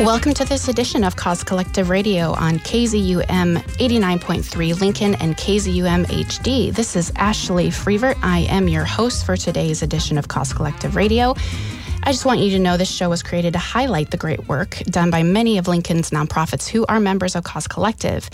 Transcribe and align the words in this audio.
Welcome 0.00 0.34
to 0.34 0.44
this 0.44 0.68
edition 0.68 1.04
of 1.04 1.16
Cause 1.16 1.42
Collective 1.42 1.88
Radio 1.88 2.32
on 2.32 2.58
KZUM 2.58 3.56
89.3 3.56 4.78
Lincoln 4.78 5.14
and 5.14 5.34
KZUM 5.38 6.04
HD. 6.04 6.70
This 6.70 6.96
is 6.96 7.10
Ashley 7.16 7.68
Freevert. 7.68 8.18
I 8.22 8.40
am 8.40 8.68
your 8.68 8.84
host 8.84 9.24
for 9.24 9.38
today's 9.38 9.82
edition 9.82 10.18
of 10.18 10.28
Cause 10.28 10.52
Collective 10.52 10.96
Radio. 10.96 11.34
I 12.02 12.12
just 12.12 12.26
want 12.26 12.40
you 12.40 12.50
to 12.50 12.58
know 12.58 12.76
this 12.76 12.90
show 12.90 13.08
was 13.08 13.22
created 13.22 13.54
to 13.54 13.58
highlight 13.58 14.10
the 14.10 14.18
great 14.18 14.48
work 14.48 14.76
done 14.84 15.10
by 15.10 15.22
many 15.22 15.56
of 15.56 15.66
Lincoln's 15.66 16.10
nonprofits 16.10 16.68
who 16.68 16.84
are 16.84 17.00
members 17.00 17.34
of 17.34 17.44
Cause 17.44 17.66
Collective. 17.66 18.28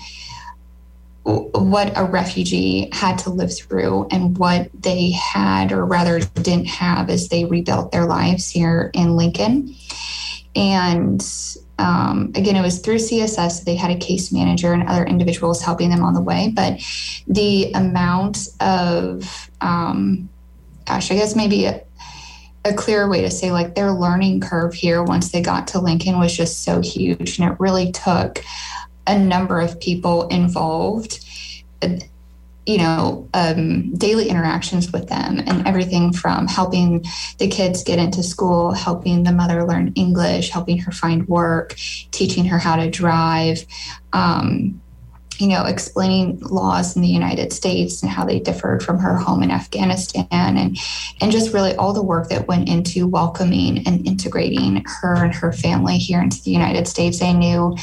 what 1.23 1.91
a 1.97 2.03
refugee 2.05 2.87
had 2.93 3.17
to 3.17 3.31
live 3.31 3.57
through 3.57 4.07
and 4.11 4.37
what 4.37 4.69
they 4.79 5.09
had, 5.11 5.71
or 5.71 5.83
rather 5.83 6.19
didn't 6.19 6.67
have, 6.67 7.09
as 7.09 7.29
they 7.29 7.45
rebuilt 7.45 7.91
their 7.91 8.05
lives 8.05 8.51
here 8.51 8.91
in 8.93 9.15
Lincoln. 9.15 9.75
And 10.55 11.27
um, 11.79 12.31
again, 12.35 12.55
it 12.55 12.61
was 12.61 12.77
through 12.77 12.97
CSS. 12.97 13.63
They 13.63 13.75
had 13.75 13.89
a 13.89 13.97
case 13.97 14.31
manager 14.31 14.71
and 14.73 14.87
other 14.87 15.05
individuals 15.05 15.63
helping 15.63 15.89
them 15.89 16.03
on 16.03 16.13
the 16.13 16.21
way. 16.21 16.51
But 16.53 16.79
the 17.27 17.71
amount 17.73 18.49
of, 18.59 19.49
um, 19.61 20.29
gosh, 20.85 21.09
I 21.09 21.15
guess 21.15 21.35
maybe 21.35 21.65
a, 22.65 22.73
clear 22.73 23.07
way 23.09 23.21
to 23.21 23.31
say 23.31 23.51
like 23.51 23.75
their 23.75 23.91
learning 23.91 24.41
curve 24.41 24.73
here 24.73 25.03
once 25.03 25.31
they 25.31 25.41
got 25.41 25.67
to 25.67 25.79
Lincoln 25.79 26.19
was 26.19 26.35
just 26.35 26.63
so 26.63 26.81
huge. 26.81 27.39
And 27.39 27.51
it 27.51 27.59
really 27.59 27.91
took 27.91 28.43
a 29.07 29.17
number 29.17 29.59
of 29.59 29.79
people 29.79 30.27
involved, 30.27 31.23
you 32.65 32.77
know, 32.77 33.29
um, 33.33 33.93
daily 33.93 34.29
interactions 34.29 34.91
with 34.91 35.07
them 35.07 35.39
and 35.45 35.67
everything 35.67 36.11
from 36.11 36.47
helping 36.47 37.05
the 37.37 37.47
kids 37.47 37.83
get 37.83 37.99
into 37.99 38.23
school, 38.23 38.71
helping 38.71 39.23
the 39.23 39.31
mother 39.31 39.65
learn 39.65 39.93
English, 39.95 40.49
helping 40.49 40.79
her 40.79 40.91
find 40.91 41.27
work, 41.27 41.75
teaching 42.11 42.45
her 42.45 42.57
how 42.57 42.75
to 42.75 42.89
drive. 42.89 43.65
Um, 44.13 44.81
you 45.39 45.47
know, 45.47 45.65
explaining 45.65 46.39
laws 46.39 46.95
in 46.95 47.01
the 47.01 47.07
United 47.07 47.51
States 47.51 48.01
and 48.01 48.11
how 48.11 48.25
they 48.25 48.39
differed 48.39 48.83
from 48.83 48.99
her 48.99 49.15
home 49.15 49.43
in 49.43 49.51
Afghanistan, 49.51 50.25
and 50.31 50.77
and 51.21 51.31
just 51.31 51.53
really 51.53 51.75
all 51.75 51.93
the 51.93 52.03
work 52.03 52.29
that 52.29 52.47
went 52.47 52.69
into 52.69 53.07
welcoming 53.07 53.85
and 53.87 54.05
integrating 54.07 54.83
her 54.85 55.23
and 55.23 55.33
her 55.33 55.51
family 55.51 55.97
here 55.97 56.21
into 56.21 56.41
the 56.43 56.51
United 56.51 56.87
States. 56.87 57.21
I 57.21 57.31
knew 57.31 57.75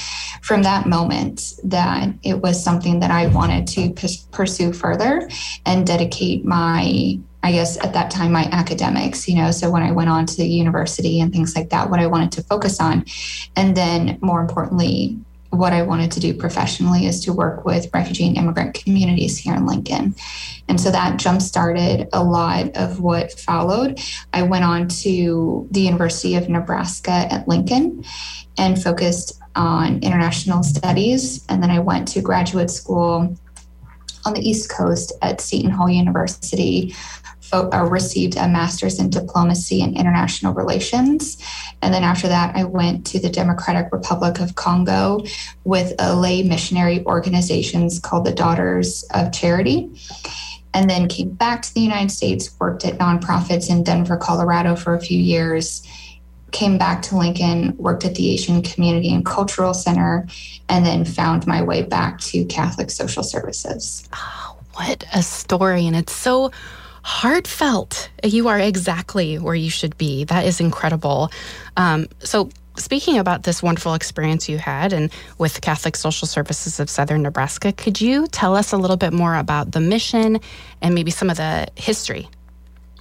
from 0.42 0.62
that 0.62 0.86
moment 0.86 1.54
that 1.64 2.08
it 2.22 2.40
was 2.40 2.62
something 2.62 3.00
that 3.00 3.10
I 3.10 3.26
wanted 3.28 3.66
to 3.68 3.90
p- 3.90 4.18
pursue 4.30 4.72
further 4.72 5.28
and 5.66 5.86
dedicate 5.86 6.44
my 6.44 7.18
I 7.44 7.50
guess 7.50 7.76
at 7.84 7.92
that 7.94 8.10
time, 8.10 8.30
my 8.30 8.48
academics, 8.52 9.28
you 9.28 9.34
know, 9.34 9.50
so 9.50 9.68
when 9.68 9.82
I 9.82 9.90
went 9.90 10.08
on 10.08 10.26
to 10.26 10.44
university 10.44 11.20
and 11.20 11.32
things 11.32 11.56
like 11.56 11.70
that, 11.70 11.90
what 11.90 11.98
I 11.98 12.06
wanted 12.06 12.30
to 12.32 12.42
focus 12.44 12.80
on. 12.80 13.04
And 13.56 13.76
then 13.76 14.18
more 14.22 14.40
importantly, 14.40 15.18
what 15.52 15.74
I 15.74 15.82
wanted 15.82 16.10
to 16.12 16.20
do 16.20 16.32
professionally 16.32 17.04
is 17.04 17.20
to 17.24 17.32
work 17.32 17.66
with 17.66 17.90
refugee 17.92 18.26
and 18.26 18.38
immigrant 18.38 18.72
communities 18.72 19.36
here 19.36 19.54
in 19.54 19.66
Lincoln. 19.66 20.14
And 20.66 20.80
so 20.80 20.90
that 20.90 21.18
jump 21.18 21.42
started 21.42 22.08
a 22.14 22.24
lot 22.24 22.74
of 22.74 23.00
what 23.00 23.32
followed. 23.32 24.00
I 24.32 24.44
went 24.44 24.64
on 24.64 24.88
to 24.88 25.68
the 25.70 25.82
University 25.82 26.36
of 26.36 26.48
Nebraska 26.48 27.10
at 27.10 27.46
Lincoln 27.46 28.02
and 28.56 28.82
focused 28.82 29.38
on 29.54 30.02
international 30.02 30.62
studies. 30.62 31.44
And 31.50 31.62
then 31.62 31.70
I 31.70 31.80
went 31.80 32.08
to 32.08 32.22
graduate 32.22 32.70
school 32.70 33.36
on 34.24 34.32
the 34.32 34.40
East 34.40 34.70
Coast 34.70 35.12
at 35.20 35.42
Seton 35.42 35.70
Hall 35.70 35.90
University 35.90 36.94
Uh, 37.52 37.68
uh, 37.70 37.84
received 37.84 38.34
a 38.36 38.48
master's 38.48 38.98
in 38.98 39.10
diplomacy 39.10 39.82
and 39.82 39.94
international 39.94 40.54
relations. 40.54 41.36
And 41.82 41.92
then 41.92 42.02
after 42.02 42.26
that, 42.26 42.56
I 42.56 42.64
went 42.64 43.04
to 43.08 43.18
the 43.18 43.28
Democratic 43.28 43.92
Republic 43.92 44.40
of 44.40 44.54
Congo 44.54 45.20
with 45.64 45.92
a 45.98 46.16
lay 46.16 46.42
missionary 46.42 47.04
organizations 47.04 47.98
called 47.98 48.24
the 48.24 48.32
Daughters 48.32 49.04
of 49.12 49.32
Charity. 49.32 49.90
And 50.72 50.88
then 50.88 51.08
came 51.08 51.30
back 51.34 51.60
to 51.60 51.74
the 51.74 51.82
United 51.82 52.10
States, 52.10 52.58
worked 52.58 52.86
at 52.86 52.96
nonprofits 52.96 53.68
in 53.68 53.82
Denver, 53.84 54.16
Colorado 54.16 54.74
for 54.74 54.94
a 54.94 55.00
few 55.00 55.18
years, 55.18 55.86
came 56.52 56.78
back 56.78 57.02
to 57.02 57.18
Lincoln, 57.18 57.76
worked 57.76 58.06
at 58.06 58.14
the 58.14 58.30
Asian 58.30 58.62
Community 58.62 59.12
and 59.12 59.26
Cultural 59.26 59.74
Center, 59.74 60.26
and 60.70 60.86
then 60.86 61.04
found 61.04 61.46
my 61.46 61.62
way 61.62 61.82
back 61.82 62.18
to 62.20 62.46
Catholic 62.46 62.90
Social 62.90 63.22
Services. 63.22 64.08
Oh, 64.14 64.56
what 64.72 65.04
a 65.12 65.22
story. 65.22 65.86
And 65.86 65.94
it's 65.94 66.14
so 66.14 66.50
heartfelt. 67.02 68.10
You 68.24 68.48
are 68.48 68.58
exactly 68.58 69.38
where 69.38 69.54
you 69.54 69.70
should 69.70 69.96
be. 69.98 70.24
That 70.24 70.46
is 70.46 70.60
incredible. 70.60 71.30
Um, 71.76 72.06
so, 72.20 72.50
speaking 72.76 73.18
about 73.18 73.42
this 73.42 73.62
wonderful 73.62 73.94
experience 73.94 74.48
you 74.48 74.58
had 74.58 74.92
and 74.92 75.12
with 75.38 75.60
Catholic 75.60 75.96
Social 75.96 76.26
Services 76.26 76.80
of 76.80 76.88
Southern 76.88 77.22
Nebraska, 77.22 77.72
could 77.72 78.00
you 78.00 78.26
tell 78.28 78.56
us 78.56 78.72
a 78.72 78.76
little 78.76 78.96
bit 78.96 79.12
more 79.12 79.36
about 79.36 79.72
the 79.72 79.80
mission 79.80 80.40
and 80.80 80.94
maybe 80.94 81.10
some 81.10 81.28
of 81.28 81.36
the 81.36 81.68
history? 81.76 82.28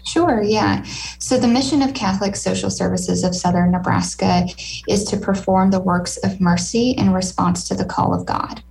Sure, 0.03 0.41
yeah. 0.41 0.83
So, 1.19 1.37
the 1.37 1.47
mission 1.47 1.81
of 1.81 1.93
Catholic 1.93 2.35
Social 2.35 2.71
Services 2.71 3.23
of 3.23 3.35
Southern 3.35 3.71
Nebraska 3.71 4.47
is 4.87 5.03
to 5.05 5.17
perform 5.17 5.71
the 5.71 5.79
works 5.79 6.17
of 6.17 6.41
mercy 6.41 6.91
in 6.91 7.13
response 7.13 7.67
to 7.67 7.75
the 7.75 7.85
call 7.85 8.13
of 8.13 8.25
God. 8.25 8.63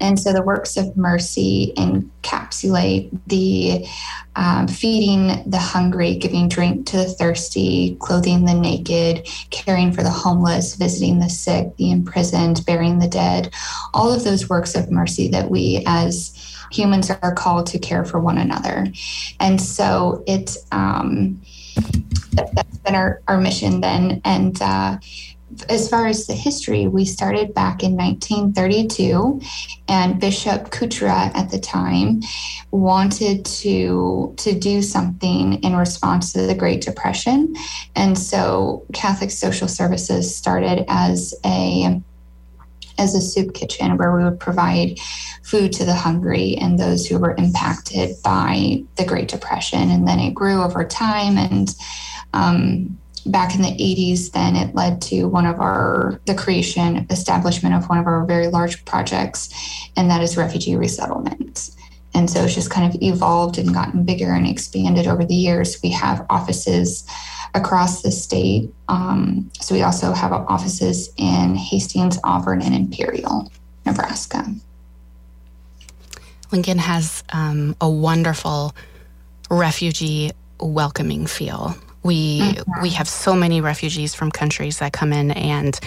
And 0.00 0.18
so 0.18 0.32
the 0.32 0.42
works 0.42 0.76
of 0.76 0.96
mercy 0.96 1.72
encapsulate 1.76 3.16
the 3.26 3.86
um, 4.36 4.66
feeding 4.66 5.48
the 5.48 5.58
hungry, 5.58 6.16
giving 6.16 6.48
drink 6.48 6.86
to 6.86 6.96
the 6.96 7.04
thirsty, 7.04 7.96
clothing 8.00 8.44
the 8.44 8.54
naked, 8.54 9.28
caring 9.50 9.92
for 9.92 10.02
the 10.02 10.10
homeless, 10.10 10.74
visiting 10.74 11.20
the 11.20 11.30
sick, 11.30 11.76
the 11.76 11.90
imprisoned, 11.90 12.64
burying 12.66 12.98
the 12.98 13.08
dead, 13.08 13.52
all 13.92 14.12
of 14.12 14.24
those 14.24 14.48
works 14.48 14.74
of 14.74 14.90
mercy 14.90 15.28
that 15.28 15.50
we 15.50 15.84
as 15.86 16.34
humans 16.72 17.10
are 17.10 17.34
called 17.34 17.66
to 17.68 17.78
care 17.78 18.04
for 18.04 18.18
one 18.18 18.38
another. 18.38 18.88
And 19.38 19.60
so 19.60 20.24
it, 20.26 20.56
um, 20.72 21.40
that's 22.32 22.78
been 22.78 22.96
our, 22.96 23.22
our 23.28 23.38
mission 23.38 23.80
then. 23.80 24.20
And, 24.24 24.60
uh, 24.60 24.98
as 25.68 25.88
far 25.88 26.06
as 26.06 26.26
the 26.26 26.34
history, 26.34 26.88
we 26.88 27.04
started 27.04 27.54
back 27.54 27.82
in 27.82 27.96
1932, 27.96 29.40
and 29.88 30.20
Bishop 30.20 30.70
Kucera 30.70 31.34
at 31.34 31.50
the 31.50 31.58
time 31.58 32.22
wanted 32.70 33.44
to 33.44 34.34
to 34.38 34.58
do 34.58 34.82
something 34.82 35.62
in 35.62 35.76
response 35.76 36.32
to 36.32 36.46
the 36.46 36.54
Great 36.54 36.80
Depression, 36.80 37.54
and 37.94 38.18
so 38.18 38.84
Catholic 38.92 39.30
Social 39.30 39.68
Services 39.68 40.34
started 40.34 40.84
as 40.88 41.34
a 41.44 42.00
as 42.98 43.14
a 43.14 43.20
soup 43.20 43.54
kitchen 43.54 43.96
where 43.96 44.16
we 44.16 44.24
would 44.24 44.40
provide 44.40 44.98
food 45.42 45.72
to 45.72 45.84
the 45.84 45.94
hungry 45.94 46.56
and 46.56 46.78
those 46.78 47.06
who 47.06 47.18
were 47.18 47.34
impacted 47.36 48.16
by 48.22 48.82
the 48.96 49.04
Great 49.04 49.28
Depression. 49.28 49.90
And 49.90 50.06
then 50.06 50.20
it 50.20 50.34
grew 50.34 50.62
over 50.62 50.84
time. 50.84 51.36
And 51.36 51.74
um, 52.32 52.98
back 53.26 53.54
in 53.54 53.62
the 53.62 53.68
80s, 53.68 54.32
then 54.32 54.56
it 54.56 54.74
led 54.74 55.00
to 55.02 55.24
one 55.24 55.46
of 55.46 55.60
our, 55.60 56.20
the 56.26 56.34
creation, 56.34 57.06
establishment 57.10 57.74
of 57.74 57.88
one 57.88 57.98
of 57.98 58.06
our 58.06 58.24
very 58.24 58.48
large 58.48 58.84
projects, 58.84 59.48
and 59.96 60.10
that 60.10 60.22
is 60.22 60.36
refugee 60.36 60.76
resettlement. 60.76 61.70
And 62.14 62.30
so 62.30 62.44
it's 62.44 62.54
just 62.54 62.70
kind 62.70 62.92
of 62.92 63.02
evolved 63.02 63.58
and 63.58 63.74
gotten 63.74 64.04
bigger 64.04 64.32
and 64.32 64.46
expanded 64.46 65.06
over 65.06 65.24
the 65.24 65.34
years. 65.34 65.82
We 65.82 65.90
have 65.90 66.24
offices 66.30 67.04
across 67.54 68.02
the 68.02 68.12
state. 68.12 68.72
Um, 68.88 69.50
so 69.60 69.74
we 69.74 69.82
also 69.82 70.12
have 70.12 70.32
offices 70.32 71.10
in 71.16 71.56
Hastings, 71.56 72.18
Auburn, 72.24 72.62
and 72.62 72.74
Imperial, 72.74 73.50
Nebraska. 73.84 74.44
Lincoln 76.52 76.78
has 76.78 77.24
um, 77.32 77.74
a 77.80 77.90
wonderful 77.90 78.74
refugee 79.50 80.30
welcoming 80.60 81.26
feel. 81.26 81.76
We 82.04 82.40
mm-hmm. 82.40 82.82
we 82.82 82.90
have 82.90 83.08
so 83.08 83.34
many 83.34 83.60
refugees 83.60 84.14
from 84.14 84.30
countries 84.30 84.78
that 84.78 84.92
come 84.92 85.12
in, 85.12 85.30
and 85.32 85.78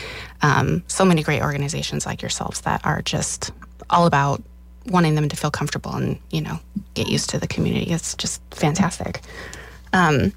um, 0.42 0.84
so 0.88 1.06
many 1.06 1.24
great 1.24 1.42
organizations 1.42 2.06
like 2.06 2.22
yourselves 2.22 2.62
that 2.62 2.86
are 2.86 3.02
just 3.02 3.52
all 3.90 4.08
about 4.08 4.42
wanting 4.88 5.16
them 5.16 5.30
to 5.30 5.36
feel 5.36 5.52
comfortable 5.52 5.94
and 5.94 6.20
you 6.32 6.42
know 6.42 6.60
get 6.96 7.08
used 7.08 7.30
to 7.30 7.40
the 7.40 7.48
community. 7.48 7.92
It's 7.92 8.16
just 8.16 8.42
fantastic. 8.52 9.22
Um, 9.94 10.34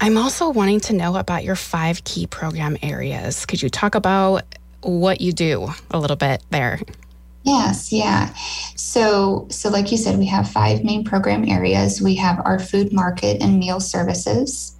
I'm 0.00 0.18
also 0.18 0.50
wanting 0.50 0.80
to 0.80 0.92
know 0.92 1.16
about 1.16 1.42
your 1.42 1.56
five 1.56 2.04
key 2.04 2.26
program 2.26 2.76
areas. 2.82 3.46
Could 3.46 3.62
you 3.62 3.70
talk 3.70 3.94
about 3.94 4.42
what 4.82 5.20
you 5.20 5.32
do 5.32 5.68
a 5.90 5.98
little 5.98 6.16
bit 6.16 6.44
there? 6.50 6.80
Yes, 7.46 7.92
yeah. 7.92 8.34
So, 8.74 9.46
so 9.50 9.70
like 9.70 9.92
you 9.92 9.96
said, 9.96 10.18
we 10.18 10.26
have 10.26 10.50
five 10.50 10.82
main 10.82 11.04
program 11.04 11.48
areas. 11.48 12.02
We 12.02 12.16
have 12.16 12.42
our 12.44 12.58
food 12.58 12.92
market 12.92 13.40
and 13.40 13.60
meal 13.60 13.78
services. 13.78 14.76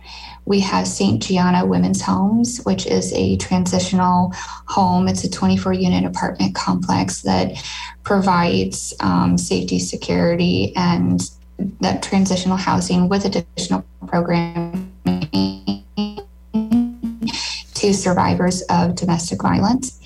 We 0.47 0.59
have 0.61 0.89
St. 0.89 1.23
Gianna 1.23 1.65
Women's 1.65 2.03
Homes, 2.03 2.59
which 2.65 2.85
is 2.87 3.13
a 3.13 3.37
transitional 3.37 4.33
home. 4.67 5.07
It's 5.07 5.23
a 5.23 5.31
24 5.31 5.75
unit 5.75 6.05
apartment 6.05 6.57
complex 6.57 7.23
that 7.23 7.53
provides 8.03 8.93
um, 8.99 9.39
safety, 9.39 9.79
security, 9.79 10.73
and 10.75 11.21
that 11.81 12.03
transitional 12.03 12.57
housing 12.57 13.09
with 13.09 13.27
additional 13.27 13.85
programming 14.09 14.93
to 17.75 17.95
survivors 17.95 18.63
of 18.63 18.97
domestic 18.97 19.41
violence 19.41 20.01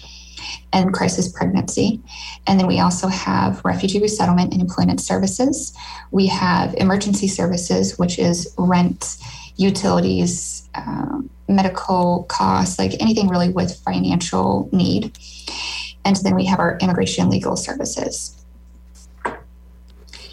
and 0.72 0.92
crisis 0.92 1.30
pregnancy. 1.30 2.00
And 2.46 2.58
then 2.58 2.66
we 2.66 2.80
also 2.80 3.08
have 3.08 3.64
refugee 3.64 4.00
resettlement 4.00 4.52
and 4.52 4.60
employment 4.60 5.00
services. 5.00 5.76
We 6.10 6.26
have 6.28 6.74
emergency 6.74 7.28
services, 7.28 7.98
which 7.98 8.18
is 8.18 8.54
rent, 8.58 9.16
utilities, 9.56 10.68
um, 10.74 11.30
medical 11.48 12.24
costs, 12.28 12.78
like 12.78 13.00
anything 13.00 13.28
really 13.28 13.50
with 13.50 13.78
financial 13.80 14.68
need. 14.72 15.16
And 16.04 16.16
then 16.16 16.34
we 16.34 16.46
have 16.46 16.60
our 16.60 16.78
immigration 16.80 17.28
legal 17.28 17.56
services. 17.56 18.36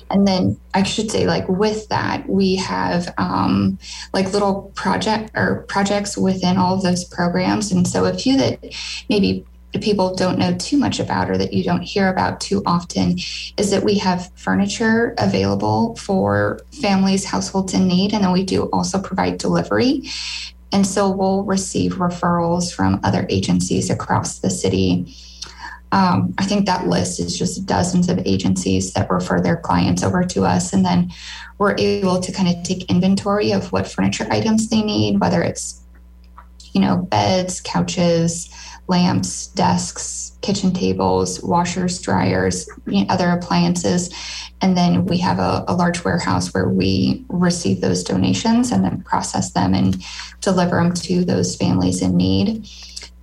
And 0.10 0.26
then 0.26 0.58
I 0.74 0.84
should 0.84 1.12
say, 1.12 1.28
like 1.28 1.48
with 1.50 1.90
that, 1.90 2.28
we 2.30 2.56
have 2.56 3.14
um, 3.18 3.78
like 4.14 4.32
little 4.32 4.72
project 4.76 5.32
or 5.36 5.66
projects 5.68 6.18
within 6.18 6.58
all 6.58 6.76
of 6.76 6.82
those 6.82 7.04
programs. 7.04 7.72
And 7.72 7.88
so 7.88 8.06
a 8.06 8.14
few 8.14 8.38
that 8.38 8.60
maybe 9.10 9.46
people 9.74 10.16
don't 10.16 10.40
know 10.40 10.56
too 10.58 10.78
much 10.78 11.00
about 11.00 11.30
or 11.30 11.38
that 11.38 11.54
you 11.54 11.64
don't 11.64 11.82
hear 11.82 12.10
about 12.10 12.40
too 12.40 12.64
often 12.66 13.18
is 13.58 13.70
that 13.72 13.84
we 13.84 13.98
have 13.98 14.32
furniture 14.36 15.14
available 15.18 15.96
for 15.98 16.62
families, 16.82 17.26
households 17.26 17.74
in 17.74 17.88
need, 17.88 18.14
and 18.14 18.24
then 18.24 18.32
we 18.32 18.44
do 18.44 18.64
also 18.66 19.00
provide 19.00 19.38
delivery. 19.38 20.04
And 20.72 20.86
so 20.86 21.10
we'll 21.10 21.44
receive 21.44 21.94
referrals 21.94 22.74
from 22.74 23.00
other 23.04 23.26
agencies 23.30 23.90
across 23.90 24.40
the 24.40 24.50
city. 24.50 25.14
Um, 25.92 26.34
I 26.38 26.46
think 26.46 26.66
that 26.66 26.88
list 26.88 27.20
is 27.20 27.38
just 27.38 27.66
dozens 27.66 28.10
of 28.10 28.20
agencies 28.26 28.94
that 28.94 29.10
refer 29.10 29.40
their 29.40 29.58
clients 29.58 30.04
over 30.04 30.24
to 30.26 30.44
us. 30.44 30.74
And 30.74 30.86
then 30.86 31.12
we're 31.58 31.76
able 31.78 32.20
to 32.20 32.32
kind 32.32 32.50
of 32.50 32.64
take 32.64 32.90
inventory 32.90 33.52
of 33.52 33.72
what 33.72 33.88
furniture 33.88 34.28
items 34.30 34.70
they 34.70 34.82
need, 34.82 35.22
whether 35.22 35.42
it's, 35.42 35.82
you 36.74 36.82
know, 36.82 36.98
beds, 36.98 37.62
couches, 37.62 38.50
lamps, 38.88 39.48
desks, 39.48 40.38
kitchen 40.42 40.72
tables, 40.72 41.42
washers, 41.44 42.02
dryers, 42.02 42.70
other 43.10 43.30
appliances. 43.30 44.14
And 44.62 44.78
then 44.78 45.06
we 45.06 45.18
have 45.20 45.40
a, 45.40 45.66
a, 45.68 45.76
large 45.76 46.04
warehouse 46.04 46.54
where 46.54 46.70
we 46.70 47.26
receive 47.30 47.82
those 47.82 48.04
donations 48.04 48.72
and 48.72 48.84
then 48.84 49.04
process 49.04 49.52
them 49.52 49.74
and 49.74 50.02
deliver 50.42 50.78
them 50.78 50.94
to 50.94 51.26
those 51.26 51.56
families 51.56 52.02
in 52.02 52.16
need. 52.16 52.68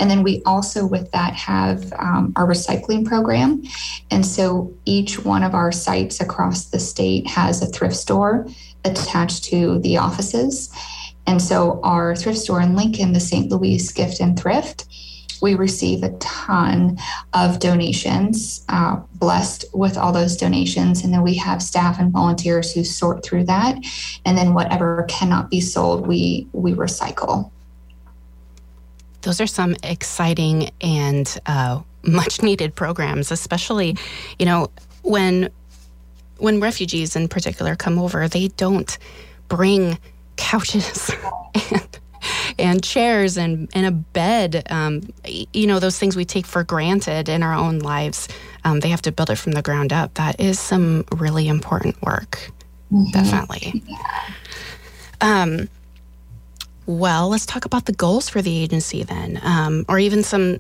And 0.01 0.11
then 0.11 0.23
we 0.23 0.43
also, 0.45 0.87
with 0.87 1.11
that, 1.13 1.35
have 1.35 1.93
um, 1.95 2.33
our 2.37 2.47
recycling 2.47 3.07
program. 3.07 3.63
And 4.11 4.27
so 4.27 4.73
each 4.85 5.25
one 5.25 5.43
of 5.43 5.55
our 5.55 5.71
sites 5.73 6.21
across 6.21 6.67
the 6.67 6.81
state 6.81 7.29
has 7.29 7.63
a 7.63 7.67
thrift 7.67 7.97
store 7.97 8.47
attached 8.85 9.45
to 9.45 9.79
the 9.81 9.97
offices. 9.97 10.71
And 11.27 11.41
so 11.41 11.81
our 11.83 12.15
thrift 12.17 12.39
store 12.39 12.61
in 12.61 12.77
Lincoln, 12.77 13.13
the 13.13 13.21
St. 13.21 13.51
Louis 13.51 13.91
Gift 13.93 14.21
and 14.21 14.39
Thrift, 14.39 14.85
we 15.41 15.55
receive 15.55 16.03
a 16.03 16.11
ton 16.19 16.99
of 17.33 17.59
donations, 17.59 18.65
uh, 18.69 18.97
blessed 19.15 19.65
with 19.73 19.97
all 19.97 20.13
those 20.13 20.37
donations. 20.37 21.05
And 21.05 21.13
then 21.13 21.23
we 21.23 21.35
have 21.37 21.63
staff 21.63 21.99
and 21.99 22.13
volunteers 22.13 22.73
who 22.73 22.85
sort 22.85 23.25
through 23.25 23.45
that. 23.45 23.77
And 24.25 24.37
then 24.37 24.55
whatever 24.55 25.05
cannot 25.09 25.51
be 25.51 25.61
sold, 25.61 26.07
we, 26.07 26.47
we 26.53 26.73
recycle. 26.73 27.51
Those 29.23 29.41
are 29.41 29.47
some 29.47 29.75
exciting 29.83 30.71
and 30.81 31.39
uh, 31.47 31.81
much 32.03 32.43
needed 32.43 32.75
programs, 32.75 33.31
especially, 33.31 33.97
you 34.39 34.47
know, 34.47 34.71
when 35.03 35.51
when 36.39 36.61
refugees 36.61 37.15
in 37.15 37.29
particular 37.29 37.77
come 37.77 37.99
over, 37.99 38.29
they 38.29 38.49
don't 38.49 38.99
bring 39.49 39.99
couches 40.37 41.11
and 41.73 41.99
and 42.59 42.83
chairs 42.83 43.37
and, 43.37 43.69
and 43.75 43.87
a 43.87 43.91
bed. 43.91 44.67
Um, 44.71 45.03
you 45.25 45.67
know, 45.67 45.79
those 45.79 45.99
things 45.99 46.17
we 46.17 46.25
take 46.25 46.47
for 46.47 46.65
granted 46.65 47.29
in 47.29 47.43
our 47.43 47.55
own 47.55 47.81
lives. 47.81 48.29
Um, 48.65 48.81
they 48.81 48.89
have 48.89 49.03
to 49.03 49.13
build 49.13 49.31
it 49.31 49.37
from 49.37 49.53
the 49.53 49.63
ground 49.63 49.93
up. 49.93 50.15
That 50.15 50.41
is 50.41 50.59
some 50.59 51.05
really 51.13 51.49
important 51.49 52.01
work, 52.03 52.51
mm-hmm. 52.93 53.11
definitely. 53.11 53.83
Um, 55.21 55.69
well, 56.87 57.29
let's 57.29 57.47
talk 57.47 57.65
about 57.65 57.87
the 57.87 57.93
goals 57.93 58.29
for 58.29 58.43
the 58.43 58.63
agency 58.63 59.03
then, 59.05 59.41
um, 59.43 59.85
or 59.89 59.99
even 59.99 60.23
some 60.23 60.59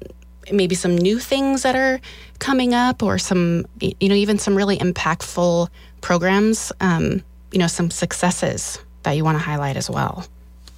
maybe 0.53 0.75
some 0.75 0.97
new 0.97 1.19
things 1.19 1.63
that 1.63 1.75
are 1.75 2.01
coming 2.39 2.75
up, 2.75 3.03
or 3.03 3.19
some 3.19 3.67
you 3.81 4.09
know 4.09 4.15
even 4.15 4.39
some 4.39 4.55
really 4.55 4.79
impactful 4.79 5.69
programs. 6.01 6.73
Um, 6.81 7.23
you 7.53 7.59
know, 7.59 7.67
some 7.69 7.91
successes 7.91 8.81
that 9.05 9.13
you 9.13 9.25
want 9.25 9.39
to 9.39 9.45
highlight 9.45 9.77
as 9.77 9.89
well. 9.89 10.27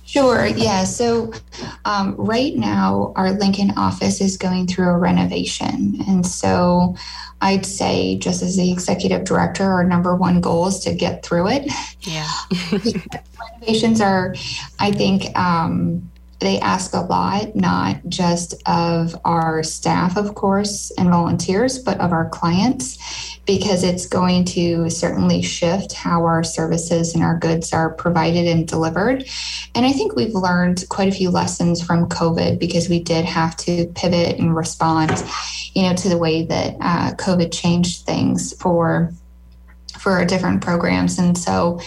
Sure. 0.07 0.47
Yeah. 0.47 0.85
So 0.85 1.33
um, 1.85 2.15
right 2.17 2.55
now, 2.55 3.13
our 3.17 3.33
Lincoln 3.33 3.73
office 3.77 4.21
is 4.21 4.37
going 4.37 4.69
through 4.69 4.89
a 4.89 4.97
renovation. 4.97 5.97
And 6.07 6.25
so 6.25 6.95
I'd 7.41 7.67
say, 7.67 8.17
just 8.17 8.41
as 8.41 8.57
the 8.57 8.73
executive 8.73 9.25
director, 9.25 9.65
our 9.65 9.85
number 9.85 10.15
one 10.15 10.41
goal 10.41 10.69
is 10.69 10.79
to 10.81 10.95
get 10.95 11.25
through 11.25 11.49
it. 11.49 11.73
Yeah. 12.03 12.31
Renovations 13.53 14.01
are, 14.01 14.35
I 14.79 14.93
think, 14.93 15.37
um, 15.37 16.09
they 16.39 16.61
ask 16.61 16.93
a 16.93 17.01
lot, 17.01 17.57
not 17.57 17.97
just 18.09 18.55
of 18.67 19.17
our 19.25 19.63
staff, 19.63 20.17
of 20.17 20.35
course, 20.35 20.91
and 20.99 21.09
volunteers, 21.09 21.79
but 21.79 21.99
of 22.01 22.13
our 22.13 22.29
clients 22.29 22.99
because 23.47 23.85
it's 23.85 24.07
going 24.07 24.45
to 24.45 24.91
certainly 24.91 25.41
shift 25.41 25.93
how 25.93 26.25
our 26.25 26.43
services 26.43 27.15
and 27.15 27.23
our 27.23 27.39
goods 27.39 27.73
are 27.73 27.95
provided 27.95 28.47
and 28.47 28.67
delivered. 28.67 29.25
And 29.75 29.87
I 29.87 29.93
think 29.93 30.17
we've 30.17 30.35
learned 30.35 30.85
quite 30.89 31.09
a 31.09 31.17
few 31.17 31.31
lessons 31.31 31.83
from 31.83 32.09
COVID 32.09 32.59
because 32.59 32.89
we 32.89 33.01
did 33.01 33.25
have 33.25 33.57
to 33.59 33.87
pivot 33.95 34.39
and 34.39 34.55
respond, 34.55 35.25
you 35.75 35.83
know, 35.83 35.95
to 35.95 36.09
the 36.09 36.19
way 36.19 36.45
that 36.45 36.77
uh, 36.81 37.15
COVID 37.15 37.53
changed 37.53 38.05
things 38.05 38.53
for 38.61 39.13
for 40.01 40.13
our 40.13 40.25
different 40.25 40.63
programs. 40.63 41.19
And 41.19 41.37
so 41.37 41.81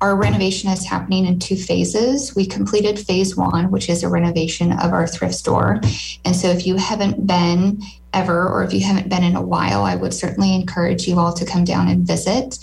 our 0.00 0.16
renovation 0.16 0.70
is 0.70 0.86
happening 0.86 1.26
in 1.26 1.38
two 1.38 1.56
phases. 1.56 2.34
We 2.34 2.46
completed 2.46 2.98
phase 2.98 3.36
one, 3.36 3.70
which 3.70 3.88
is 3.88 4.02
a 4.02 4.08
renovation 4.08 4.72
of 4.72 4.92
our 4.92 5.06
thrift 5.06 5.34
store. 5.34 5.80
And 6.24 6.36
so 6.36 6.48
if 6.48 6.66
you 6.66 6.76
haven't 6.76 7.26
been 7.26 7.82
ever, 8.12 8.48
or 8.48 8.62
if 8.62 8.72
you 8.72 8.80
haven't 8.80 9.08
been 9.08 9.24
in 9.24 9.36
a 9.36 9.42
while, 9.42 9.82
I 9.82 9.96
would 9.96 10.14
certainly 10.14 10.54
encourage 10.54 11.06
you 11.06 11.18
all 11.18 11.32
to 11.34 11.44
come 11.44 11.64
down 11.64 11.88
and 11.88 12.06
visit. 12.06 12.58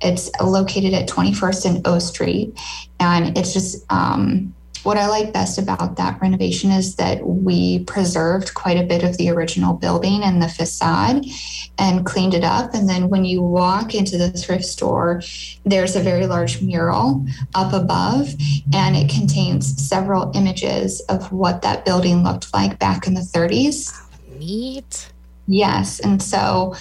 It's 0.00 0.30
located 0.40 0.94
at 0.94 1.08
21st 1.08 1.66
and 1.66 1.86
O 1.86 1.98
Street. 1.98 2.58
And 2.98 3.36
it's 3.36 3.52
just, 3.52 3.84
um, 3.92 4.54
what 4.82 4.96
I 4.96 5.08
like 5.08 5.32
best 5.32 5.58
about 5.58 5.96
that 5.96 6.20
renovation 6.20 6.70
is 6.70 6.96
that 6.96 7.26
we 7.26 7.84
preserved 7.84 8.54
quite 8.54 8.78
a 8.78 8.82
bit 8.82 9.02
of 9.02 9.16
the 9.16 9.28
original 9.30 9.74
building 9.74 10.22
and 10.22 10.42
the 10.42 10.48
facade 10.48 11.26
and 11.78 12.06
cleaned 12.06 12.34
it 12.34 12.44
up. 12.44 12.72
And 12.74 12.88
then 12.88 13.08
when 13.08 13.24
you 13.24 13.42
walk 13.42 13.94
into 13.94 14.16
the 14.16 14.30
thrift 14.30 14.64
store, 14.64 15.22
there's 15.64 15.96
a 15.96 16.00
very 16.00 16.26
large 16.26 16.62
mural 16.62 17.26
up 17.54 17.72
above, 17.72 18.34
and 18.72 18.96
it 18.96 19.10
contains 19.10 19.86
several 19.86 20.30
images 20.34 21.00
of 21.08 21.30
what 21.32 21.62
that 21.62 21.84
building 21.84 22.22
looked 22.22 22.52
like 22.54 22.78
back 22.78 23.06
in 23.06 23.14
the 23.14 23.20
30s. 23.20 23.92
Neat. 24.38 25.12
Yes. 25.46 26.00
And 26.00 26.22
so, 26.22 26.74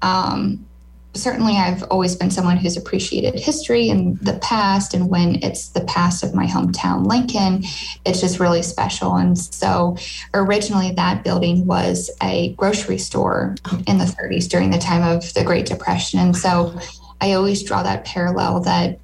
um, 0.00 0.66
certainly 1.14 1.56
I've 1.56 1.82
always 1.84 2.16
been 2.16 2.30
someone 2.30 2.56
who's 2.56 2.76
appreciated 2.76 3.38
history 3.38 3.90
and 3.90 4.18
the 4.20 4.38
past. 4.38 4.94
And 4.94 5.10
when 5.10 5.42
it's 5.42 5.68
the 5.68 5.82
past 5.82 6.24
of 6.24 6.34
my 6.34 6.46
hometown, 6.46 7.06
Lincoln, 7.06 7.64
it's 8.04 8.20
just 8.20 8.40
really 8.40 8.62
special. 8.62 9.16
And 9.16 9.38
so 9.38 9.96
originally 10.32 10.92
that 10.92 11.24
building 11.24 11.66
was 11.66 12.10
a 12.22 12.54
grocery 12.54 12.98
store 12.98 13.56
oh. 13.70 13.82
in 13.86 13.98
the 13.98 14.04
30s 14.04 14.48
during 14.48 14.70
the 14.70 14.78
time 14.78 15.02
of 15.02 15.32
the 15.34 15.44
Great 15.44 15.66
Depression. 15.66 16.18
And 16.18 16.36
so 16.36 16.78
I 17.20 17.32
always 17.32 17.62
draw 17.62 17.82
that 17.82 18.04
parallel 18.04 18.60
that, 18.60 18.98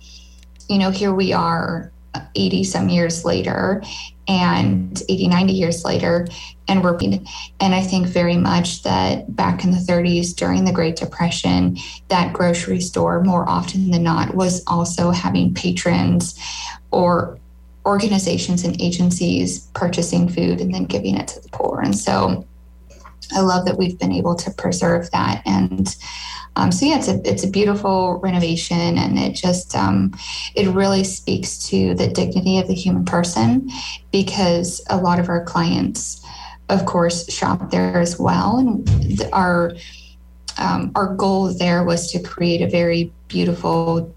you 0.68 0.78
know, 0.78 0.90
here 0.90 1.14
we 1.14 1.32
are 1.32 1.92
80 2.34 2.64
some 2.64 2.88
years 2.88 3.24
later 3.24 3.82
and 4.28 5.02
80, 5.08 5.28
90 5.28 5.52
years 5.54 5.84
later, 5.84 6.28
and 6.68 6.84
we're 6.84 6.98
and 7.60 7.74
I 7.74 7.80
think 7.82 8.06
very 8.06 8.36
much 8.36 8.82
that 8.82 9.34
back 9.34 9.64
in 9.64 9.70
the 9.70 9.78
30s 9.78 10.36
during 10.36 10.66
the 10.66 10.72
Great 10.72 10.96
Depression, 10.96 11.78
that 12.08 12.34
grocery 12.34 12.80
store 12.80 13.24
more 13.24 13.48
often 13.48 13.90
than 13.90 14.02
not 14.02 14.34
was 14.34 14.62
also 14.66 15.10
having 15.10 15.54
patrons 15.54 16.38
or 16.90 17.38
organizations 17.86 18.64
and 18.64 18.80
agencies 18.82 19.60
purchasing 19.72 20.28
food 20.28 20.60
and 20.60 20.74
then 20.74 20.84
giving 20.84 21.16
it 21.16 21.28
to 21.28 21.40
the 21.40 21.48
poor. 21.48 21.80
And 21.80 21.96
so 21.96 22.46
I 23.32 23.40
love 23.40 23.64
that 23.64 23.78
we've 23.78 23.98
been 23.98 24.12
able 24.12 24.34
to 24.36 24.50
preserve 24.50 25.10
that 25.12 25.42
and 25.46 25.96
um, 26.58 26.72
so 26.72 26.86
yeah, 26.86 26.98
it's 26.98 27.08
a 27.08 27.20
it's 27.24 27.44
a 27.44 27.50
beautiful 27.50 28.18
renovation, 28.18 28.98
and 28.98 29.16
it 29.16 29.34
just 29.34 29.74
um, 29.76 30.12
it 30.56 30.66
really 30.68 31.04
speaks 31.04 31.56
to 31.68 31.94
the 31.94 32.08
dignity 32.08 32.58
of 32.58 32.66
the 32.66 32.74
human 32.74 33.04
person, 33.04 33.70
because 34.10 34.82
a 34.90 34.96
lot 34.96 35.20
of 35.20 35.28
our 35.28 35.44
clients, 35.44 36.20
of 36.68 36.84
course, 36.84 37.32
shop 37.32 37.70
there 37.70 38.00
as 38.00 38.18
well, 38.18 38.58
and 38.58 39.22
our 39.32 39.72
um, 40.58 40.90
our 40.96 41.14
goal 41.14 41.54
there 41.54 41.84
was 41.84 42.10
to 42.10 42.18
create 42.18 42.60
a 42.60 42.68
very 42.68 43.12
beautiful 43.28 44.12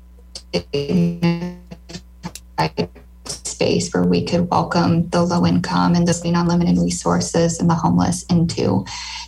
space 3.25 3.93
where 3.93 4.03
we 4.03 4.25
could 4.25 4.49
welcome 4.49 5.07
the 5.09 5.21
low 5.21 5.45
income 5.45 5.93
and 5.93 6.07
the 6.07 6.33
unlimited 6.35 6.77
resources 6.79 7.59
and 7.59 7.69
the 7.69 7.75
homeless 7.75 8.23
into 8.23 8.83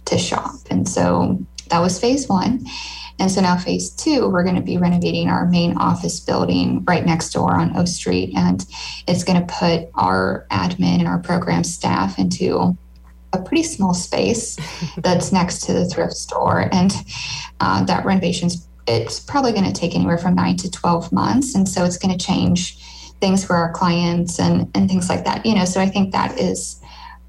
to 0.06 0.18
shop. 0.18 0.56
And 0.72 0.90
so 0.90 1.38
that 1.70 1.80
was 1.80 2.00
phase 2.00 2.28
one. 2.28 2.66
And 3.20 3.32
so 3.32 3.42
now, 3.42 3.58
phase 3.58 3.90
two, 3.90 4.30
we're 4.30 4.44
going 4.44 4.56
to 4.56 4.62
be 4.62 4.78
renovating 4.78 5.30
our 5.30 5.46
main 5.46 5.78
office 5.78 6.20
building 6.20 6.84
right 6.86 7.06
next 7.06 7.32
door 7.32 7.56
on 7.56 7.76
O 7.78 7.86
Street. 7.86 8.34
And 8.36 8.66
it's 9.08 9.24
going 9.24 9.40
to 9.40 9.54
put 9.54 9.90
our 9.96 10.48
admin 10.52 11.00
and 11.00 11.08
our 11.08 11.20
program 11.20 11.64
staff 11.64 12.18
into 12.18 12.78
a 13.34 13.42
pretty 13.42 13.64
small 13.64 13.94
space 13.94 14.58
that's 14.98 15.32
next 15.32 15.62
to 15.64 15.74
the 15.74 15.86
thrift 15.86 16.14
store. 16.14 16.70
And 16.72 16.92
uh, 17.60 17.84
that 17.86 18.06
renovation's 18.06 18.68
it's 18.88 19.20
probably 19.20 19.54
going 19.54 19.64
to 19.64 19.72
take 19.72 19.96
anywhere 19.96 20.18
from 20.18 20.36
nine 20.36 20.58
to 20.58 20.70
12 20.70 21.12
months. 21.12 21.56
And 21.56 21.68
so 21.68 21.86
it's 21.86 21.98
going 21.98 22.18
to 22.18 22.26
change 22.26 22.78
things 23.22 23.46
for 23.46 23.56
our 23.56 23.72
clients 23.72 24.40
and, 24.40 24.70
and 24.76 24.90
things 24.90 25.10
like 25.10 25.24
that. 25.24 25.46
You 25.46 25.56
know, 25.56 25.66
so 25.66 25.80
I 25.80 25.88
think 25.88 26.12
that 26.12 26.38
is 26.38 26.82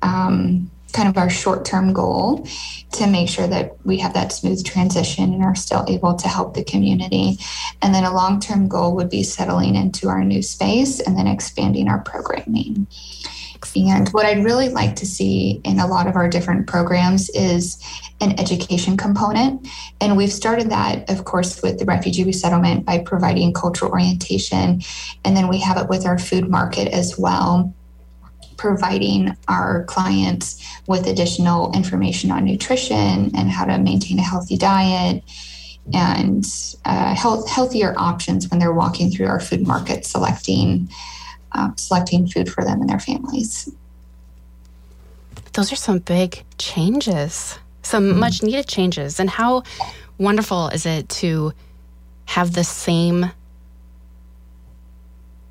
um, 0.03 0.71
kind 0.95 1.09
of 1.09 1.19
our 1.19 1.29
short 1.29 1.65
term 1.65 1.93
goal 1.93 2.47
to 2.93 3.07
make 3.07 3.29
sure 3.29 3.49
that 3.49 3.77
we 3.85 3.99
have 3.99 4.15
that 4.15 4.33
smooth 4.33 4.65
transition 4.65 5.35
and 5.35 5.43
are 5.43 5.57
still 5.57 5.85
able 5.89 6.15
to 6.15 6.29
help 6.29 6.55
the 6.55 6.65
community. 6.65 7.37
And 7.83 7.95
then 7.95 8.05
a 8.05 8.15
long 8.15 8.41
term 8.41 8.69
goal 8.69 8.95
would 8.95 9.11
be 9.11 9.23
settling 9.23 9.75
into 9.75 10.09
our 10.09 10.25
new 10.25 10.41
space 10.41 11.01
and 11.01 11.19
then 11.19 11.27
expanding 11.27 11.89
our 11.89 12.01
programming. 12.03 12.87
And 13.77 14.09
what 14.11 14.27
I'd 14.27 14.45
really 14.45 14.69
like 14.69 14.95
to 14.97 15.07
see 15.07 15.61
in 15.65 15.81
a 15.81 15.87
lot 15.87 16.07
of 16.07 16.17
our 16.17 16.29
different 16.29 16.67
programs 16.67 17.31
is 17.31 17.83
an 18.21 18.39
education 18.39 18.97
component. 18.97 19.67
And 20.01 20.17
we've 20.17 20.33
started 20.33 20.71
that, 20.71 21.09
of 21.11 21.25
course, 21.25 21.63
with 21.63 21.79
the 21.79 21.85
refugee 21.85 22.25
resettlement 22.25 22.85
by 22.85 22.99
providing 22.99 23.53
cultural 23.53 23.91
orientation. 23.91 24.83
And 25.25 25.37
then 25.37 25.49
we 25.49 25.59
have 25.61 25.79
it 25.79 25.89
with 25.89 26.07
our 26.07 26.19
food 26.19 26.49
market 26.49 26.89
as 26.89 27.19
well 27.19 27.75
providing 28.65 29.37
our 29.47 29.85
clients 29.85 30.59
with 30.87 31.07
additional 31.07 31.71
information 31.75 32.31
on 32.31 32.47
nutrition 32.47 33.31
and 33.37 33.51
how 33.51 33.67
to 33.67 33.77
maintain 33.77 34.19
a 34.19 34.23
healthy 34.23 34.57
diet 34.57 35.23
and 35.93 36.47
uh, 36.87 37.15
health, 37.15 37.47
healthier 37.47 37.95
options 37.99 38.49
when 38.49 38.59
they're 38.59 38.73
walking 38.73 39.11
through 39.11 39.27
our 39.27 39.39
food 39.39 39.67
market 39.67 40.07
selecting 40.07 40.89
uh, 41.53 41.71
selecting 41.77 42.27
food 42.27 42.51
for 42.51 42.65
them 42.65 42.81
and 42.81 42.89
their 42.89 42.99
families 42.99 43.71
those 45.53 45.71
are 45.71 45.77
some 45.77 45.99
big 45.99 46.43
changes 46.57 47.59
some 47.83 48.05
mm-hmm. 48.05 48.21
much 48.21 48.43
needed 48.43 48.67
changes 48.67 49.21
and 49.21 49.29
how 49.29 49.63
wonderful 50.17 50.69
is 50.69 50.87
it 50.87 51.07
to 51.11 51.53
have 52.25 52.55
the 52.55 52.65
same 52.65 53.31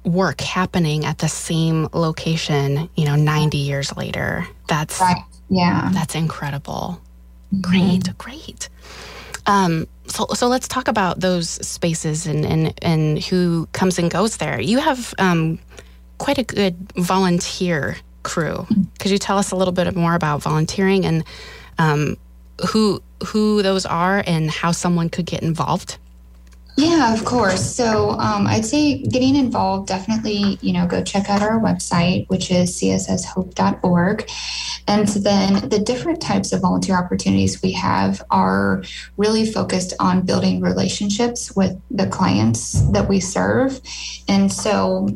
work 0.03 0.41
happening 0.41 1.05
at 1.05 1.19
the 1.19 1.29
same 1.29 1.87
location, 1.93 2.89
you 2.95 3.05
know, 3.05 3.15
90 3.15 3.57
years 3.57 3.95
later. 3.95 4.45
That's 4.67 4.99
right. 4.99 5.23
yeah. 5.49 5.89
That's 5.93 6.15
incredible. 6.15 7.01
Mm-hmm. 7.53 7.61
Great, 7.61 8.17
great. 8.17 8.69
Um, 9.45 9.87
so, 10.07 10.27
so 10.33 10.47
let's 10.47 10.67
talk 10.67 10.87
about 10.87 11.19
those 11.19 11.49
spaces 11.49 12.27
and, 12.27 12.45
and, 12.45 12.73
and 12.81 13.23
who 13.23 13.67
comes 13.73 13.99
and 13.99 14.09
goes 14.09 14.37
there. 14.37 14.59
You 14.59 14.79
have 14.79 15.13
um, 15.19 15.59
quite 16.17 16.37
a 16.37 16.43
good 16.43 16.75
volunteer 16.93 17.97
crew. 18.23 18.55
Mm-hmm. 18.55 18.83
Could 18.99 19.11
you 19.11 19.17
tell 19.17 19.37
us 19.37 19.51
a 19.51 19.55
little 19.55 19.73
bit 19.73 19.95
more 19.95 20.15
about 20.15 20.41
volunteering 20.41 21.05
and 21.05 21.23
um, 21.77 22.17
who 22.69 23.01
who 23.25 23.61
those 23.61 23.85
are 23.85 24.23
and 24.25 24.49
how 24.51 24.71
someone 24.71 25.09
could 25.09 25.25
get 25.25 25.43
involved? 25.43 25.97
Yeah, 26.75 27.13
of 27.13 27.23
course. 27.23 27.75
So 27.75 28.11
um, 28.11 28.47
I'd 28.47 28.65
say 28.65 29.03
getting 29.03 29.35
involved, 29.35 29.87
definitely, 29.87 30.57
you 30.61 30.73
know, 30.73 30.87
go 30.87 31.03
check 31.03 31.29
out 31.29 31.43
our 31.43 31.59
website, 31.59 32.27
which 32.29 32.49
is 32.49 32.71
csshope.org. 32.79 34.27
And 34.87 35.07
then 35.07 35.69
the 35.69 35.79
different 35.79 36.19
types 36.21 36.51
of 36.51 36.61
volunteer 36.61 36.97
opportunities 36.97 37.61
we 37.61 37.73
have 37.73 38.23
are 38.31 38.83
really 39.17 39.45
focused 39.45 39.93
on 39.99 40.25
building 40.25 40.61
relationships 40.61 41.55
with 41.55 41.79
the 41.91 42.07
clients 42.07 42.81
that 42.91 43.07
we 43.07 43.19
serve. 43.19 43.79
And 44.27 44.51
so 44.51 45.09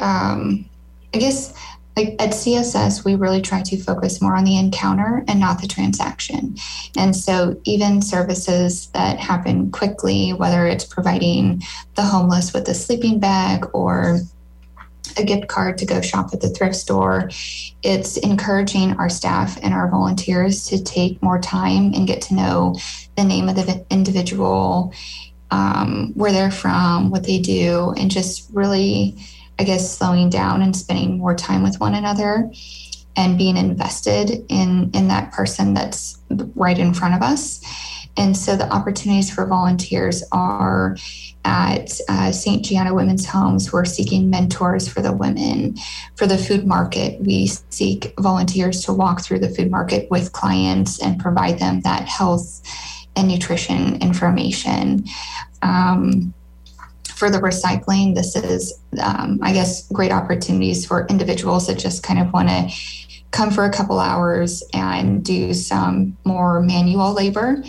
um, 0.00 0.68
I 1.14 1.18
guess 1.18 1.54
like 1.98 2.14
at 2.20 2.30
CSS, 2.30 3.04
we 3.04 3.16
really 3.16 3.42
try 3.42 3.60
to 3.62 3.76
focus 3.76 4.22
more 4.22 4.36
on 4.36 4.44
the 4.44 4.56
encounter 4.56 5.24
and 5.26 5.40
not 5.40 5.60
the 5.60 5.66
transaction. 5.66 6.56
And 6.96 7.14
so, 7.16 7.60
even 7.64 8.02
services 8.02 8.86
that 8.88 9.18
happen 9.18 9.72
quickly, 9.72 10.32
whether 10.32 10.64
it's 10.64 10.84
providing 10.84 11.60
the 11.96 12.02
homeless 12.02 12.52
with 12.52 12.68
a 12.68 12.74
sleeping 12.74 13.18
bag 13.18 13.66
or 13.72 14.20
a 15.16 15.24
gift 15.24 15.48
card 15.48 15.76
to 15.78 15.86
go 15.86 16.00
shop 16.00 16.30
at 16.32 16.40
the 16.40 16.50
thrift 16.50 16.76
store. 16.76 17.30
It's 17.82 18.16
encouraging 18.18 18.92
our 18.98 19.08
staff 19.08 19.58
and 19.60 19.74
our 19.74 19.90
volunteers 19.90 20.66
to 20.68 20.80
take 20.80 21.20
more 21.20 21.40
time 21.40 21.92
and 21.94 22.06
get 22.06 22.22
to 22.22 22.34
know 22.34 22.76
the 23.16 23.24
name 23.24 23.48
of 23.48 23.56
the 23.56 23.84
individual, 23.90 24.92
um, 25.50 26.12
where 26.14 26.30
they're 26.30 26.52
from, 26.52 27.10
what 27.10 27.24
they 27.24 27.40
do, 27.40 27.92
and 27.96 28.08
just 28.08 28.48
really 28.52 29.16
I 29.58 29.64
guess, 29.64 29.96
slowing 29.96 30.30
down 30.30 30.62
and 30.62 30.76
spending 30.76 31.18
more 31.18 31.34
time 31.34 31.62
with 31.62 31.80
one 31.80 31.94
another 31.94 32.50
and 33.16 33.36
being 33.36 33.56
invested 33.56 34.44
in 34.48 34.90
in 34.94 35.08
that 35.08 35.32
person 35.32 35.74
that's 35.74 36.18
right 36.54 36.78
in 36.78 36.94
front 36.94 37.14
of 37.14 37.22
us. 37.22 37.60
And 38.16 38.36
so 38.36 38.56
the 38.56 38.70
opportunities 38.72 39.30
for 39.30 39.46
volunteers 39.46 40.24
are 40.32 40.96
at 41.44 42.00
uh, 42.08 42.32
St. 42.32 42.64
Gianna 42.64 42.92
Women's 42.92 43.24
Homes. 43.24 43.72
We're 43.72 43.84
seeking 43.84 44.28
mentors 44.28 44.88
for 44.88 45.00
the 45.00 45.12
women. 45.12 45.76
For 46.16 46.26
the 46.26 46.36
food 46.36 46.66
market, 46.66 47.20
we 47.20 47.46
seek 47.46 48.12
volunteers 48.18 48.84
to 48.84 48.92
walk 48.92 49.22
through 49.22 49.38
the 49.38 49.48
food 49.48 49.70
market 49.70 50.10
with 50.10 50.32
clients 50.32 51.00
and 51.00 51.20
provide 51.20 51.60
them 51.60 51.80
that 51.82 52.08
health 52.08 52.60
and 53.14 53.28
nutrition 53.28 54.02
information. 54.02 55.04
Um, 55.62 56.34
for 57.18 57.30
the 57.30 57.38
recycling, 57.38 58.14
this 58.14 58.36
is, 58.36 58.78
um, 59.02 59.40
I 59.42 59.52
guess, 59.52 59.88
great 59.88 60.12
opportunities 60.12 60.86
for 60.86 61.06
individuals 61.08 61.66
that 61.66 61.78
just 61.78 62.04
kind 62.04 62.20
of 62.20 62.32
want 62.32 62.48
to 62.48 62.70
come 63.32 63.50
for 63.50 63.64
a 63.64 63.70
couple 63.70 63.98
hours 63.98 64.62
and 64.72 65.24
do 65.24 65.52
some 65.52 66.16
more 66.24 66.62
manual 66.62 67.12
labor 67.12 67.62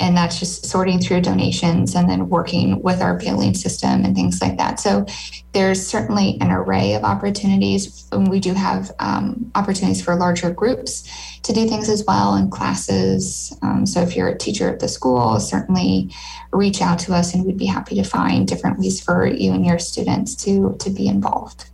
and 0.00 0.16
that's 0.16 0.38
just 0.38 0.66
sorting 0.66 0.98
through 1.00 1.20
donations 1.20 1.94
and 1.94 2.08
then 2.08 2.28
working 2.28 2.80
with 2.82 3.00
our 3.00 3.16
billing 3.16 3.54
system 3.54 4.04
and 4.04 4.14
things 4.14 4.40
like 4.40 4.56
that. 4.56 4.78
So 4.78 5.06
there's 5.52 5.84
certainly 5.84 6.38
an 6.40 6.50
array 6.50 6.94
of 6.94 7.04
opportunities. 7.04 8.08
And 8.12 8.28
we 8.28 8.38
do 8.38 8.54
have 8.54 8.92
um, 9.00 9.50
opportunities 9.54 10.02
for 10.02 10.14
larger 10.14 10.50
groups 10.50 11.02
to 11.42 11.52
do 11.52 11.68
things 11.68 11.88
as 11.88 12.04
well 12.06 12.36
in 12.36 12.50
classes. 12.50 13.56
Um, 13.62 13.86
so 13.86 14.00
if 14.00 14.14
you're 14.14 14.28
a 14.28 14.38
teacher 14.38 14.68
at 14.68 14.80
the 14.80 14.88
school, 14.88 15.40
certainly 15.40 16.14
reach 16.52 16.80
out 16.80 16.98
to 17.00 17.14
us 17.14 17.34
and 17.34 17.44
we'd 17.44 17.58
be 17.58 17.66
happy 17.66 17.96
to 17.96 18.04
find 18.04 18.46
different 18.46 18.78
ways 18.78 19.00
for 19.00 19.26
you 19.26 19.52
and 19.52 19.66
your 19.66 19.78
students 19.78 20.34
to, 20.44 20.76
to 20.78 20.90
be 20.90 21.08
involved 21.08 21.68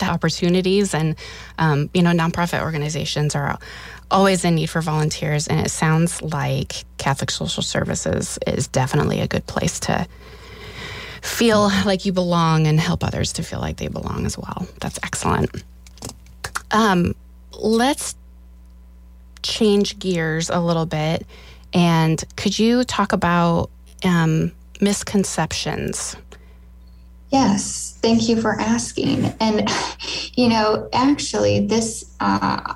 the 0.00 0.06
opportunities 0.06 0.94
and 0.94 1.14
um, 1.58 1.88
you 1.94 2.02
know 2.02 2.10
nonprofit 2.10 2.62
organizations 2.62 3.34
are 3.34 3.58
always 4.10 4.44
in 4.44 4.54
need 4.54 4.70
for 4.70 4.80
volunteers, 4.80 5.46
and 5.46 5.60
it 5.60 5.70
sounds 5.70 6.20
like 6.22 6.84
Catholic 6.98 7.30
Social 7.30 7.62
Services 7.62 8.38
is 8.46 8.68
definitely 8.68 9.20
a 9.20 9.26
good 9.26 9.46
place 9.46 9.80
to 9.80 10.06
feel 11.22 11.68
like 11.84 12.04
you 12.04 12.12
belong 12.12 12.66
and 12.66 12.80
help 12.80 13.04
others 13.04 13.32
to 13.34 13.42
feel 13.42 13.60
like 13.60 13.76
they 13.76 13.88
belong 13.88 14.26
as 14.26 14.38
well. 14.38 14.66
That's 14.80 14.98
excellent. 15.02 15.50
Um, 16.70 17.14
let's 17.52 18.14
change 19.42 19.98
gears 19.98 20.50
a 20.50 20.60
little 20.60 20.86
bit. 20.86 21.26
And 21.72 22.22
could 22.36 22.58
you 22.58 22.84
talk 22.84 23.12
about 23.12 23.70
um, 24.04 24.52
misconceptions? 24.80 26.16
Yes, 27.30 27.96
thank 28.02 28.28
you 28.28 28.40
for 28.40 28.58
asking. 28.60 29.26
And, 29.40 29.70
you 30.34 30.48
know, 30.48 30.88
actually, 30.92 31.66
this 31.66 32.12
uh, 32.18 32.74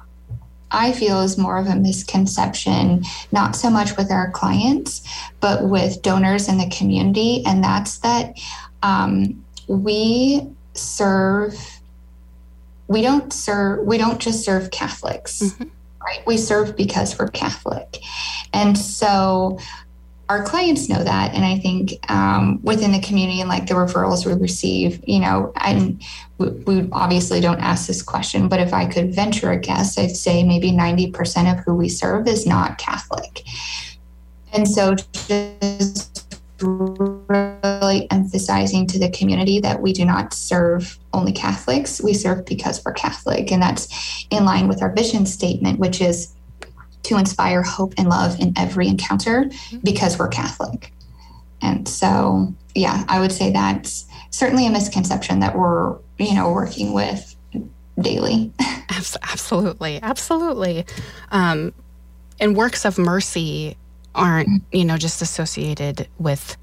I 0.75 0.93
feel 0.93 1.21
is 1.23 1.39
more 1.39 1.57
of 1.57 1.67
a 1.67 1.77
misconception, 1.77 3.05
not 3.33 3.57
so 3.57 3.71
much 3.71 3.97
with 3.97 4.11
our 4.11 4.31
clients, 4.33 5.03
but 5.41 5.69
with 5.69 6.03
donors 6.03 6.49
in 6.49 6.59
the 6.59 6.69
community. 6.71 7.43
And 7.47 7.63
that's 7.63 7.99
that 7.99 8.39
um, 8.83 9.45
we 9.69 10.47
serve, 10.75 11.81
we 12.89 13.03
don't 13.03 13.33
serve, 13.33 13.87
we 13.87 13.97
don't 13.97 14.21
just 14.21 14.45
serve 14.45 14.71
Catholics, 14.71 15.41
mm-hmm. 15.41 15.69
right? 16.05 16.27
We 16.27 16.37
serve 16.37 16.77
because 16.77 17.19
we're 17.19 17.29
Catholic. 17.29 18.01
And 18.53 18.77
so 18.77 19.59
our 20.29 20.43
clients 20.43 20.89
know 20.89 21.03
that. 21.03 21.35
And 21.35 21.45
i 21.45 21.59
think 21.59 21.93
um, 22.11 22.61
within 22.63 22.93
the 22.93 23.01
community 23.01 23.41
and 23.41 23.49
like 23.49 23.67
the 23.67 23.75
referrals 23.75 24.27
we 24.27 24.33
receive 24.35 25.03
you 25.07 25.21
know 25.21 25.53
and 25.57 26.03
we, 26.39 26.49
we, 26.49 26.89
obviously 26.93 27.41
don't 27.41 27.61
ask 27.61 27.87
this 27.87 28.03
question 28.03 28.49
but 28.49 28.61
if 28.61 28.73
i 28.73 28.87
could 28.87 29.15
venture 29.15 29.51
a 29.51 29.59
guess 29.59 29.99
i'd 29.99 30.17
say 30.17 30.43
maybe 30.43 30.71
90% 30.71 31.53
of 31.53 31.65
who 31.65 31.75
we 31.75 31.89
serve 31.89 32.27
is 32.27 32.47
not 32.47 32.79
catholic. 32.79 33.43
And 34.53 34.69
so 34.69 34.95
just 34.95 36.39
really 36.61 38.11
emphasizing 38.11 38.87
to 38.87 38.99
the 38.99 39.11
community 39.11 39.59
that 39.61 39.83
we 39.83 39.93
do 39.93 40.05
not 40.05 40.33
serve 40.33 40.99
only 41.13 41.33
catholics. 41.33 42.01
We 42.01 42.15
serve 42.15 42.47
because 42.47 42.83
we're 42.85 42.93
catholic 42.93 43.51
and 43.51 43.61
that's 43.61 44.27
in 44.31 44.45
line 44.45 44.69
with 44.69 44.81
our 44.81 44.93
vision 44.93 45.27
statement 45.27 45.81
which 45.81 46.01
is 46.01 46.35
to 47.05 47.17
inspire 47.17 47.63
hope 47.63 47.95
and 47.97 48.09
love 48.09 48.39
in 48.41 48.53
every 48.57 48.89
encounter 48.89 49.45
mm-hmm. 49.45 49.79
because 49.79 50.19
we're 50.19 50.29
Catholic. 50.29 50.93
And 51.63 51.89
so, 51.89 52.53
yeah, 52.75 53.05
I 53.09 53.21
would 53.21 53.33
say 53.33 53.53
that's 53.53 54.07
certainly 54.31 54.67
a 54.67 54.71
misconception 54.71 55.41
that 55.41 55.57
we're, 55.57 55.97
you 56.19 56.35
know, 56.35 56.51
working 56.53 56.93
with 56.93 57.35
daily. 58.01 58.53
absolutely. 58.91 60.01
Absolutely. 60.03 60.85
Um, 61.31 61.73
and 62.41 62.57
works 62.57 62.85
of 62.85 62.99
mercy 62.99 63.77
aren't, 64.15 64.49
mm-hmm. 64.49 64.77
you 64.77 64.85
know, 64.85 64.97
just 64.97 65.23
associated 65.23 66.09
with 66.19 66.57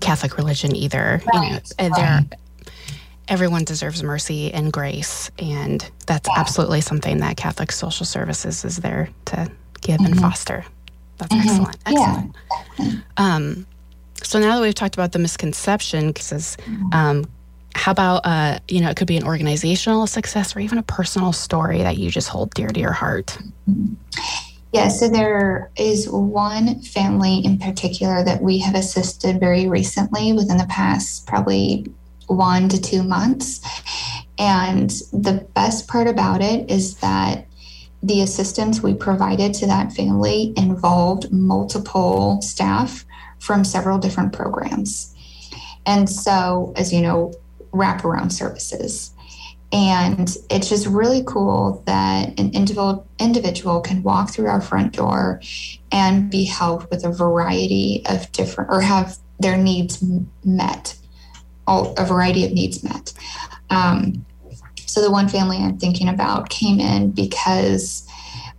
Catholic 0.00 0.36
religion 0.36 0.74
either. 0.74 1.22
Right. 1.32 1.62
You 1.78 1.88
know, 1.88 1.94
they're 1.96 2.24
everyone 3.28 3.64
deserves 3.64 4.02
mercy 4.02 4.52
and 4.52 4.72
grace. 4.72 5.30
And 5.38 5.88
that's 6.06 6.28
yeah. 6.28 6.40
absolutely 6.40 6.80
something 6.80 7.18
that 7.18 7.36
Catholic 7.36 7.72
Social 7.72 8.06
Services 8.06 8.64
is 8.64 8.78
there 8.78 9.10
to 9.26 9.50
give 9.80 10.00
mm-hmm. 10.00 10.12
and 10.12 10.20
foster. 10.20 10.64
That's 11.18 11.34
mm-hmm. 11.34 11.48
excellent. 11.48 11.76
Excellent. 11.86 12.36
Yeah. 12.78 13.00
Um, 13.16 13.66
so 14.22 14.38
now 14.38 14.56
that 14.56 14.62
we've 14.62 14.74
talked 14.74 14.94
about 14.94 15.12
the 15.12 15.18
misconception, 15.18 16.08
because 16.08 16.56
mm-hmm. 16.56 16.92
um, 16.92 17.24
how 17.74 17.92
about 17.92 18.22
uh, 18.24 18.58
you 18.68 18.80
know 18.80 18.90
it 18.90 18.96
could 18.96 19.06
be 19.06 19.16
an 19.16 19.24
organizational 19.24 20.06
success 20.06 20.56
or 20.56 20.60
even 20.60 20.78
a 20.78 20.82
personal 20.82 21.32
story 21.32 21.78
that 21.78 21.96
you 21.96 22.10
just 22.10 22.28
hold 22.28 22.52
dear 22.54 22.68
to 22.68 22.80
your 22.80 22.92
heart. 22.92 23.38
Mm-hmm. 23.68 23.94
Yeah, 24.72 24.88
so 24.88 25.08
there 25.08 25.70
is 25.76 26.10
one 26.10 26.82
family 26.82 27.40
in 27.42 27.58
particular 27.58 28.22
that 28.22 28.42
we 28.42 28.58
have 28.58 28.74
assisted 28.74 29.40
very 29.40 29.66
recently 29.66 30.34
within 30.34 30.58
the 30.58 30.66
past 30.66 31.26
probably 31.26 31.86
one 32.28 32.68
to 32.68 32.80
two 32.80 33.02
months. 33.02 33.60
And 34.38 34.90
the 35.12 35.46
best 35.54 35.88
part 35.88 36.06
about 36.06 36.40
it 36.40 36.70
is 36.70 36.96
that 36.98 37.46
the 38.02 38.22
assistance 38.22 38.80
we 38.80 38.94
provided 38.94 39.52
to 39.54 39.66
that 39.66 39.92
family 39.92 40.52
involved 40.56 41.32
multiple 41.32 42.40
staff 42.42 43.04
from 43.40 43.64
several 43.64 43.98
different 43.98 44.32
programs. 44.32 45.14
And 45.84 46.08
so, 46.08 46.72
as 46.76 46.92
you 46.92 47.00
know, 47.00 47.32
wraparound 47.72 48.32
services. 48.32 49.12
And 49.70 50.34
it's 50.48 50.68
just 50.68 50.86
really 50.86 51.22
cool 51.26 51.82
that 51.86 52.38
an 52.40 52.52
individual 52.54 53.06
individual 53.18 53.80
can 53.80 54.02
walk 54.02 54.30
through 54.30 54.46
our 54.46 54.62
front 54.62 54.94
door 54.94 55.42
and 55.92 56.30
be 56.30 56.44
helped 56.44 56.90
with 56.90 57.04
a 57.04 57.12
variety 57.12 58.02
of 58.06 58.30
different 58.32 58.70
or 58.70 58.80
have 58.80 59.18
their 59.38 59.58
needs 59.58 60.02
met 60.42 60.96
all, 61.68 61.94
a 61.98 62.04
variety 62.04 62.44
of 62.44 62.52
needs 62.52 62.82
met. 62.82 63.12
Um, 63.70 64.24
so 64.86 65.02
the 65.02 65.10
one 65.10 65.28
family 65.28 65.58
I'm 65.58 65.78
thinking 65.78 66.08
about 66.08 66.48
came 66.48 66.80
in 66.80 67.10
because 67.10 68.08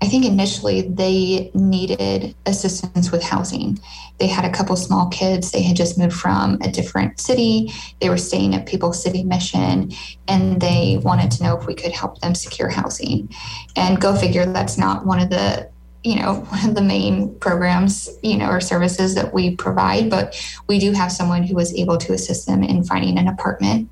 I 0.01 0.07
think 0.07 0.25
initially 0.25 0.81
they 0.81 1.51
needed 1.53 2.35
assistance 2.45 3.11
with 3.11 3.21
housing. 3.21 3.79
They 4.19 4.27
had 4.27 4.45
a 4.45 4.51
couple 4.51 4.75
small 4.75 5.09
kids. 5.09 5.51
They 5.51 5.61
had 5.61 5.75
just 5.75 5.97
moved 5.97 6.13
from 6.13 6.57
a 6.61 6.71
different 6.71 7.19
city. 7.19 7.73
They 7.99 8.09
were 8.09 8.17
staying 8.17 8.55
at 8.55 8.65
People's 8.65 9.01
City 9.01 9.23
Mission 9.23 9.91
and 10.27 10.61
they 10.61 10.99
wanted 11.03 11.31
to 11.31 11.43
know 11.43 11.57
if 11.57 11.65
we 11.65 11.73
could 11.73 11.91
help 11.91 12.19
them 12.19 12.35
secure 12.35 12.69
housing. 12.69 13.29
And 13.75 13.99
go 13.99 14.15
figure, 14.15 14.45
that's 14.45 14.77
not 14.77 15.05
one 15.05 15.19
of 15.19 15.29
the 15.29 15.69
you 16.03 16.15
know 16.15 16.35
one 16.35 16.65
of 16.69 16.75
the 16.75 16.81
main 16.81 17.37
programs 17.39 18.09
you 18.23 18.37
know 18.37 18.49
or 18.49 18.61
services 18.61 19.15
that 19.15 19.33
we 19.33 19.55
provide 19.55 20.09
but 20.09 20.39
we 20.67 20.79
do 20.79 20.91
have 20.91 21.11
someone 21.11 21.43
who 21.43 21.55
was 21.55 21.73
able 21.73 21.97
to 21.97 22.13
assist 22.13 22.45
them 22.45 22.63
in 22.63 22.83
finding 22.83 23.17
an 23.17 23.27
apartment. 23.27 23.89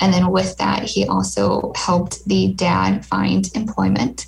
And 0.00 0.12
then 0.12 0.30
with 0.30 0.56
that 0.58 0.84
he 0.84 1.06
also 1.06 1.72
helped 1.76 2.24
the 2.26 2.52
dad 2.54 3.04
find 3.04 3.50
employment. 3.54 4.26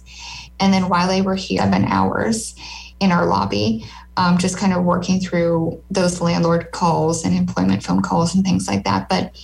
And 0.59 0.73
then 0.73 0.89
while 0.89 1.09
they 1.09 1.23
were 1.23 1.37
here 1.37 1.63
seven 1.63 1.85
hours 1.85 2.55
in 3.01 3.13
our 3.13 3.27
lobby 3.27 3.85
um, 4.17 4.37
just 4.37 4.59
kind 4.59 4.75
of 4.75 4.85
working 4.85 5.21
through 5.21 5.83
those 5.91 6.21
landlord 6.21 6.73
calls 6.73 7.25
and 7.25 7.35
employment 7.35 7.83
phone 7.83 8.03
calls 8.03 8.35
and 8.35 8.45
things 8.45 8.69
like 8.69 8.85
that. 8.85 9.09
But 9.09 9.35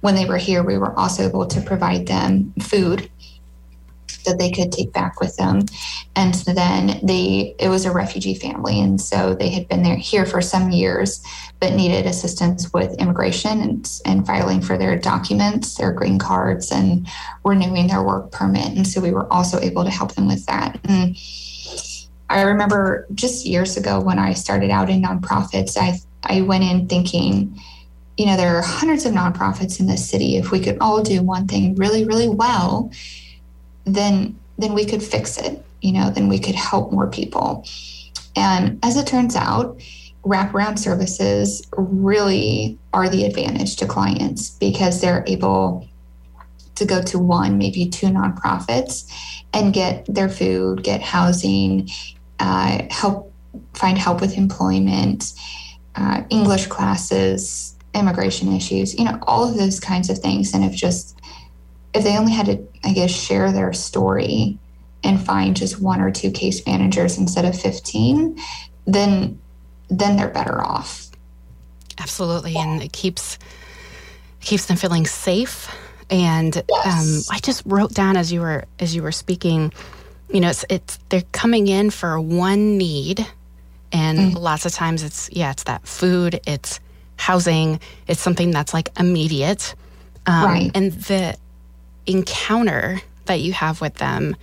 when 0.00 0.14
they 0.14 0.26
were 0.26 0.36
here 0.36 0.62
we 0.62 0.76
were 0.76 0.98
also 0.98 1.26
able 1.26 1.46
to 1.46 1.60
provide 1.60 2.06
them 2.06 2.52
food 2.60 3.10
that 4.24 4.38
they 4.38 4.50
could 4.50 4.72
take 4.72 4.92
back 4.92 5.20
with 5.20 5.36
them. 5.36 5.62
And 6.16 6.34
then 6.34 7.00
they, 7.02 7.54
it 7.58 7.68
was 7.68 7.84
a 7.84 7.92
refugee 7.92 8.34
family. 8.34 8.80
And 8.80 9.00
so 9.00 9.34
they 9.34 9.50
had 9.50 9.68
been 9.68 9.82
there 9.82 9.96
here 9.96 10.26
for 10.26 10.40
some 10.40 10.70
years, 10.70 11.22
but 11.60 11.74
needed 11.74 12.06
assistance 12.06 12.72
with 12.72 12.98
immigration 12.98 13.60
and, 13.60 14.00
and 14.04 14.26
filing 14.26 14.60
for 14.60 14.76
their 14.78 14.98
documents, 14.98 15.76
their 15.76 15.92
green 15.92 16.18
cards, 16.18 16.70
and 16.72 17.08
renewing 17.44 17.86
their 17.86 18.02
work 18.02 18.32
permit. 18.32 18.76
And 18.76 18.86
so 18.86 19.00
we 19.00 19.10
were 19.10 19.32
also 19.32 19.58
able 19.60 19.84
to 19.84 19.90
help 19.90 20.14
them 20.14 20.26
with 20.26 20.44
that. 20.46 20.78
And 20.84 21.16
I 22.30 22.42
remember 22.42 23.06
just 23.14 23.46
years 23.46 23.76
ago 23.76 24.00
when 24.00 24.18
I 24.18 24.34
started 24.34 24.70
out 24.70 24.90
in 24.90 25.02
nonprofits, 25.02 25.76
I, 25.76 25.98
I 26.24 26.42
went 26.42 26.64
in 26.64 26.86
thinking, 26.86 27.58
you 28.18 28.26
know, 28.26 28.36
there 28.36 28.56
are 28.56 28.62
hundreds 28.62 29.06
of 29.06 29.14
nonprofits 29.14 29.80
in 29.80 29.86
this 29.86 30.08
city. 30.08 30.36
If 30.36 30.50
we 30.50 30.60
could 30.60 30.76
all 30.80 31.02
do 31.02 31.22
one 31.22 31.46
thing 31.46 31.76
really, 31.76 32.04
really 32.04 32.28
well, 32.28 32.90
then 33.94 34.38
then 34.58 34.74
we 34.74 34.84
could 34.84 35.02
fix 35.02 35.38
it 35.38 35.64
you 35.80 35.92
know 35.92 36.10
then 36.10 36.28
we 36.28 36.38
could 36.38 36.54
help 36.54 36.92
more 36.92 37.08
people. 37.08 37.66
And 38.36 38.78
as 38.84 38.96
it 38.96 39.06
turns 39.06 39.34
out 39.34 39.80
wraparound 40.24 40.78
services 40.78 41.62
really 41.76 42.78
are 42.92 43.08
the 43.08 43.24
advantage 43.24 43.76
to 43.76 43.86
clients 43.86 44.50
because 44.50 45.00
they're 45.00 45.24
able 45.26 45.88
to 46.74 46.84
go 46.84 47.02
to 47.02 47.18
one 47.18 47.56
maybe 47.56 47.88
two 47.88 48.06
nonprofits 48.06 49.10
and 49.52 49.72
get 49.72 50.04
their 50.06 50.28
food 50.28 50.82
get 50.82 51.00
housing 51.00 51.88
uh, 52.40 52.82
help 52.90 53.32
find 53.74 53.96
help 53.96 54.20
with 54.20 54.36
employment 54.36 55.32
uh, 55.94 56.22
english 56.30 56.66
classes 56.66 57.76
immigration 57.94 58.52
issues 58.52 58.98
you 58.98 59.04
know 59.04 59.18
all 59.22 59.48
of 59.48 59.56
those 59.56 59.80
kinds 59.80 60.10
of 60.10 60.18
things 60.18 60.52
and 60.52 60.64
if 60.64 60.72
just 60.72 61.17
if 61.94 62.04
they 62.04 62.16
only 62.16 62.32
had 62.32 62.46
to, 62.46 62.66
I 62.84 62.92
guess, 62.92 63.10
share 63.10 63.52
their 63.52 63.72
story 63.72 64.58
and 65.04 65.24
find 65.24 65.56
just 65.56 65.80
one 65.80 66.00
or 66.00 66.10
two 66.10 66.30
case 66.30 66.64
managers 66.66 67.18
instead 67.18 67.44
of 67.44 67.58
15, 67.58 68.38
then 68.86 69.40
then 69.90 70.16
they're 70.16 70.28
better 70.28 70.60
off. 70.60 71.06
Absolutely, 71.98 72.52
yeah. 72.52 72.62
and 72.62 72.82
it 72.82 72.92
keeps 72.92 73.38
keeps 74.40 74.66
them 74.66 74.76
feeling 74.76 75.06
safe. 75.06 75.74
And 76.10 76.56
um, 76.56 76.62
yes. 76.68 77.28
um, 77.28 77.36
I 77.36 77.38
just 77.40 77.62
wrote 77.66 77.92
down 77.92 78.16
as 78.16 78.32
you 78.32 78.40
were 78.40 78.64
as 78.78 78.94
you 78.94 79.02
were 79.02 79.12
speaking, 79.12 79.72
you 80.32 80.40
know, 80.40 80.50
it's 80.50 80.64
it's 80.68 80.98
they're 81.08 81.22
coming 81.32 81.68
in 81.68 81.90
for 81.90 82.20
one 82.20 82.76
need, 82.78 83.26
and 83.92 84.18
mm. 84.18 84.38
lots 84.38 84.66
of 84.66 84.72
times 84.72 85.02
it's 85.02 85.28
yeah, 85.32 85.50
it's 85.50 85.64
that 85.64 85.86
food, 85.86 86.40
it's 86.46 86.80
housing, 87.16 87.80
it's 88.06 88.20
something 88.20 88.50
that's 88.50 88.72
like 88.72 88.90
immediate, 88.98 89.74
um, 90.26 90.44
right. 90.44 90.70
and 90.74 90.92
the 90.92 91.36
encounter 92.08 93.00
that 93.26 93.40
you 93.40 93.52
have 93.52 93.80
with 93.80 93.94
them 93.94 94.34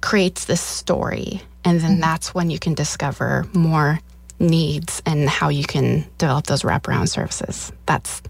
creates 0.00 0.46
this 0.46 0.60
story. 0.60 1.42
And 1.64 1.80
then 1.80 1.92
mm-hmm. 1.92 2.00
that's 2.00 2.34
when 2.34 2.50
you 2.50 2.58
can 2.58 2.74
discover 2.74 3.46
more 3.52 4.00
needs 4.38 5.02
and 5.04 5.28
how 5.28 5.48
you 5.48 5.64
can 5.64 6.06
develop 6.18 6.46
those 6.46 6.62
wraparound 6.62 7.08
services. 7.08 7.72
That's 7.86 8.22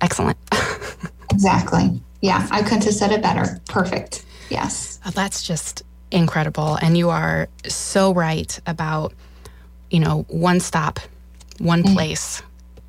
excellent. 0.00 0.38
exactly. 1.32 2.00
Yeah, 2.20 2.46
I 2.50 2.62
couldn't 2.62 2.84
have 2.84 2.94
said 2.94 3.12
it 3.12 3.22
better. 3.22 3.60
Perfect. 3.68 4.24
Yes. 4.50 5.00
Oh, 5.06 5.10
that's 5.10 5.46
just 5.46 5.82
incredible. 6.10 6.76
And 6.76 6.96
you 6.96 7.10
are 7.10 7.48
so 7.66 8.12
right 8.12 8.58
about, 8.66 9.12
you 9.90 10.00
know, 10.00 10.24
one 10.28 10.60
stop, 10.60 11.00
one 11.58 11.82
mm-hmm. 11.82 11.94
place, 11.94 12.42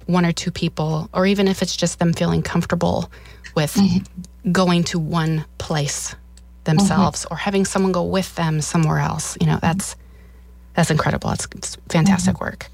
one 0.05 0.25
or 0.25 0.31
two 0.31 0.51
people, 0.51 1.09
or 1.13 1.25
even 1.25 1.47
if 1.47 1.61
it's 1.61 1.75
just 1.75 1.99
them 1.99 2.13
feeling 2.13 2.41
comfortable 2.41 3.11
with 3.55 3.73
mm-hmm. 3.75 4.51
going 4.51 4.83
to 4.85 4.99
one 4.99 5.45
place 5.57 6.15
themselves 6.63 7.25
mm-hmm. 7.25 7.33
or 7.33 7.37
having 7.37 7.65
someone 7.65 7.91
go 7.91 8.03
with 8.03 8.35
them 8.35 8.61
somewhere 8.61 8.99
else. 8.99 9.37
You 9.41 9.47
know, 9.47 9.59
that's 9.61 9.95
that's 10.75 10.91
incredible. 10.91 11.31
It's, 11.31 11.47
it's 11.55 11.75
fantastic 11.89 12.35
mm-hmm. 12.35 12.45
work. 12.45 12.69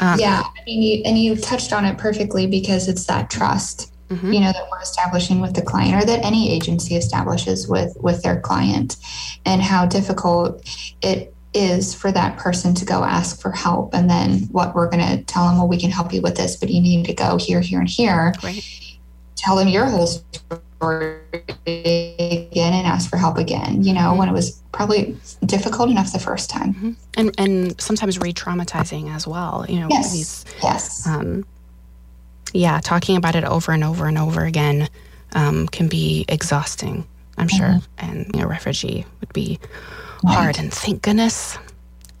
Um, 0.00 0.18
yeah, 0.18 0.42
I 0.44 0.64
mean, 0.66 0.82
you, 0.82 1.02
and 1.04 1.18
you 1.18 1.36
touched 1.36 1.72
on 1.72 1.84
it 1.84 1.96
perfectly 1.96 2.46
because 2.46 2.88
it's 2.88 3.06
that 3.06 3.30
trust, 3.30 3.92
mm-hmm. 4.08 4.32
you 4.32 4.40
know, 4.40 4.52
that 4.52 4.68
we're 4.70 4.82
establishing 4.82 5.40
with 5.40 5.54
the 5.54 5.62
client, 5.62 6.02
or 6.02 6.06
that 6.06 6.24
any 6.24 6.52
agency 6.52 6.96
establishes 6.96 7.66
with 7.68 7.96
with 8.00 8.22
their 8.22 8.40
client, 8.40 8.96
and 9.44 9.62
how 9.62 9.86
difficult 9.86 10.62
it 11.02 11.32
is 11.54 11.94
for 11.94 12.12
that 12.12 12.36
person 12.36 12.74
to 12.74 12.84
go 12.84 13.04
ask 13.04 13.40
for 13.40 13.50
help, 13.52 13.94
and 13.94 14.10
then 14.10 14.40
what 14.52 14.74
we're 14.74 14.90
going 14.90 15.06
to 15.06 15.24
tell 15.24 15.48
them, 15.48 15.56
well, 15.56 15.68
we 15.68 15.78
can 15.78 15.90
help 15.90 16.12
you 16.12 16.20
with 16.20 16.36
this, 16.36 16.56
but 16.56 16.68
you 16.68 16.82
need 16.82 17.06
to 17.06 17.14
go 17.14 17.38
here, 17.38 17.60
here, 17.60 17.80
and 17.80 17.88
here. 17.88 18.34
Right. 18.42 18.62
Tell 19.36 19.56
them 19.56 19.68
your 19.68 19.86
whole 19.86 20.06
story 20.06 21.20
again 21.66 22.72
and 22.72 22.86
ask 22.86 23.08
for 23.08 23.16
help 23.16 23.36
again, 23.36 23.82
you 23.82 23.92
know, 23.92 24.00
mm-hmm. 24.00 24.18
when 24.18 24.28
it 24.28 24.32
was 24.32 24.62
probably 24.72 25.16
difficult 25.44 25.90
enough 25.90 26.12
the 26.12 26.18
first 26.18 26.50
time. 26.50 26.74
Mm-hmm. 26.74 26.92
And 27.16 27.34
and 27.38 27.80
sometimes 27.80 28.18
re-traumatizing 28.18 29.14
as 29.14 29.26
well, 29.26 29.66
you 29.68 29.80
know, 29.80 29.88
yes. 29.90 30.12
these 30.12 30.44
yes. 30.62 31.06
Um, 31.06 31.44
yeah, 32.52 32.80
talking 32.80 33.16
about 33.16 33.34
it 33.36 33.44
over 33.44 33.72
and 33.72 33.84
over 33.84 34.06
and 34.06 34.18
over 34.18 34.44
again 34.44 34.88
um, 35.34 35.66
can 35.68 35.88
be 35.88 36.24
exhausting, 36.28 37.06
I'm 37.36 37.48
mm-hmm. 37.48 37.56
sure. 37.56 37.80
And 37.98 38.30
you 38.34 38.40
know, 38.40 38.46
refugee 38.46 39.04
would 39.20 39.32
be 39.32 39.58
right. 40.24 40.34
hard 40.34 40.58
and 40.58 40.72
thank 40.72 41.02
goodness 41.02 41.58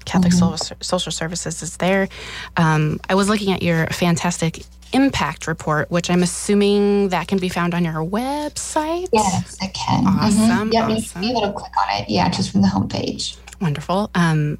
Catholic 0.06 0.32
mm-hmm. 0.32 0.56
Social, 0.56 0.76
Social 0.80 1.12
Services 1.12 1.62
is 1.62 1.76
there. 1.76 2.08
Um, 2.56 3.00
I 3.10 3.14
was 3.14 3.28
looking 3.28 3.52
at 3.52 3.62
your 3.62 3.86
fantastic 3.88 4.62
impact 4.92 5.46
report, 5.46 5.90
which 5.90 6.10
I'm 6.10 6.22
assuming 6.22 7.10
that 7.10 7.28
can 7.28 7.38
be 7.38 7.48
found 7.48 7.74
on 7.74 7.84
your 7.84 8.04
website. 8.04 9.08
Yes, 9.12 9.56
it 9.62 9.74
can. 9.74 10.06
Awesome. 10.06 10.70
Mm-hmm. 10.70 10.72
Yeah, 10.72 10.88
awesome. 10.88 11.20
be 11.20 11.30
able 11.30 11.42
to 11.42 11.52
click 11.52 11.72
on 11.80 12.00
it. 12.00 12.08
Yeah, 12.08 12.28
just 12.28 12.52
from 12.52 12.62
the 12.62 12.68
homepage. 12.68 13.36
Wonderful. 13.60 14.10
Um, 14.14 14.58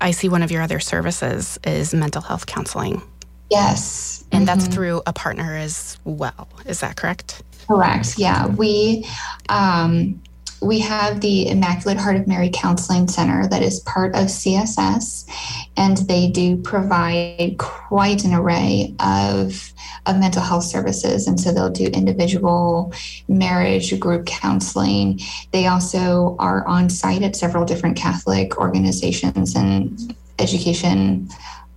I 0.00 0.10
see 0.10 0.28
one 0.28 0.42
of 0.42 0.50
your 0.50 0.62
other 0.62 0.80
services 0.80 1.58
is 1.64 1.94
mental 1.94 2.22
health 2.22 2.46
counseling. 2.46 3.02
Yes. 3.50 4.24
And 4.32 4.46
mm-hmm. 4.46 4.58
that's 4.58 4.74
through 4.74 5.02
a 5.06 5.12
partner 5.12 5.56
as 5.56 5.98
well. 6.04 6.48
Is 6.66 6.80
that 6.80 6.96
correct? 6.96 7.42
Correct. 7.66 8.18
Yeah. 8.18 8.46
We 8.46 9.06
um, 9.48 10.22
we 10.60 10.78
have 10.80 11.20
the 11.20 11.48
Immaculate 11.48 11.98
Heart 11.98 12.16
of 12.16 12.26
Mary 12.26 12.50
Counseling 12.52 13.08
Center 13.08 13.46
that 13.48 13.62
is 13.62 13.80
part 13.80 14.14
of 14.14 14.26
CSS, 14.26 15.28
and 15.76 15.98
they 15.98 16.28
do 16.28 16.56
provide 16.56 17.56
quite 17.58 18.24
an 18.24 18.34
array 18.34 18.94
of, 19.00 19.72
of 20.06 20.18
mental 20.18 20.42
health 20.42 20.64
services. 20.64 21.26
And 21.26 21.38
so 21.38 21.52
they'll 21.52 21.70
do 21.70 21.86
individual, 21.86 22.92
marriage, 23.28 23.98
group 24.00 24.26
counseling. 24.26 25.20
They 25.52 25.66
also 25.66 26.36
are 26.38 26.66
on 26.66 26.88
site 26.90 27.22
at 27.22 27.36
several 27.36 27.64
different 27.64 27.96
Catholic 27.96 28.58
organizations 28.58 29.54
and 29.54 30.14
education 30.38 31.28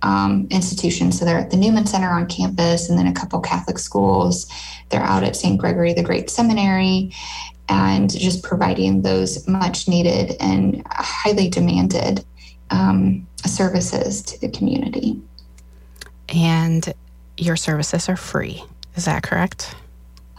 um, 0.02 0.46
institutions. 0.50 1.18
So 1.18 1.24
they're 1.24 1.38
at 1.38 1.50
the 1.50 1.56
Newman 1.56 1.86
Center 1.86 2.10
on 2.10 2.26
campus 2.26 2.88
and 2.88 2.98
then 2.98 3.06
a 3.06 3.12
couple 3.12 3.40
Catholic 3.40 3.78
schools. 3.78 4.50
They're 4.88 5.02
out 5.02 5.24
at 5.24 5.36
St. 5.36 5.58
Gregory 5.58 5.92
the 5.92 6.02
Great 6.02 6.30
Seminary 6.30 7.12
and 7.68 8.10
just 8.10 8.42
providing 8.42 9.02
those 9.02 9.46
much 9.46 9.86
needed 9.88 10.36
and 10.40 10.82
highly 10.90 11.48
demanded 11.48 12.24
um, 12.70 13.26
services 13.46 14.22
to 14.22 14.40
the 14.40 14.48
community. 14.48 15.20
And 16.28 16.92
your 17.36 17.56
services 17.56 18.08
are 18.08 18.16
free. 18.16 18.62
Is 18.96 19.04
that 19.04 19.22
correct? 19.22 19.74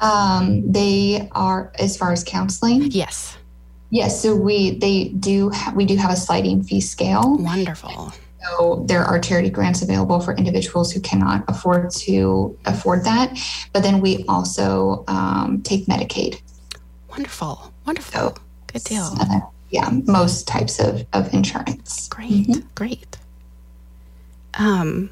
Um, 0.02 0.70
they 0.72 1.30
are, 1.32 1.72
as 1.80 1.98
far 1.98 2.12
as 2.12 2.24
counseling. 2.24 2.84
Yes. 2.92 3.38
Yes. 3.92 4.22
So 4.22 4.36
we 4.36 4.72
they 4.80 5.10
do 5.10 5.50
ha- 5.50 5.74
we 5.76 5.86
do 5.86 5.98
have 5.98 6.12
a 6.12 6.16
sliding 6.16 6.64
fee 6.64 6.80
scale. 6.80 7.38
Wonderful. 7.38 8.14
So 8.44 8.84
there 8.88 9.04
are 9.04 9.20
charity 9.20 9.50
grants 9.50 9.82
available 9.82 10.20
for 10.20 10.36
individuals 10.36 10.92
who 10.92 11.00
cannot 11.00 11.44
afford 11.48 11.92
to 11.92 12.58
afford 12.66 13.04
that. 13.04 13.38
But 13.74 13.84
then 13.84 14.02
we 14.02 14.26
also 14.28 15.04
um, 15.08 15.62
take 15.64 15.86
Medicaid. 15.86 16.42
Wonderful. 17.10 17.74
Wonderful. 17.86 18.20
So, 18.20 18.36
Good 18.68 18.84
deal. 18.84 19.10
Uh, 19.20 19.42
yeah, 19.70 19.90
most 20.06 20.48
types 20.48 20.80
of, 20.80 21.06
of 21.14 21.34
insurance. 21.34 22.08
Great. 22.10 22.48
Mm-hmm. 22.48 22.68
Great. 22.76 23.18
Um, 24.56 25.10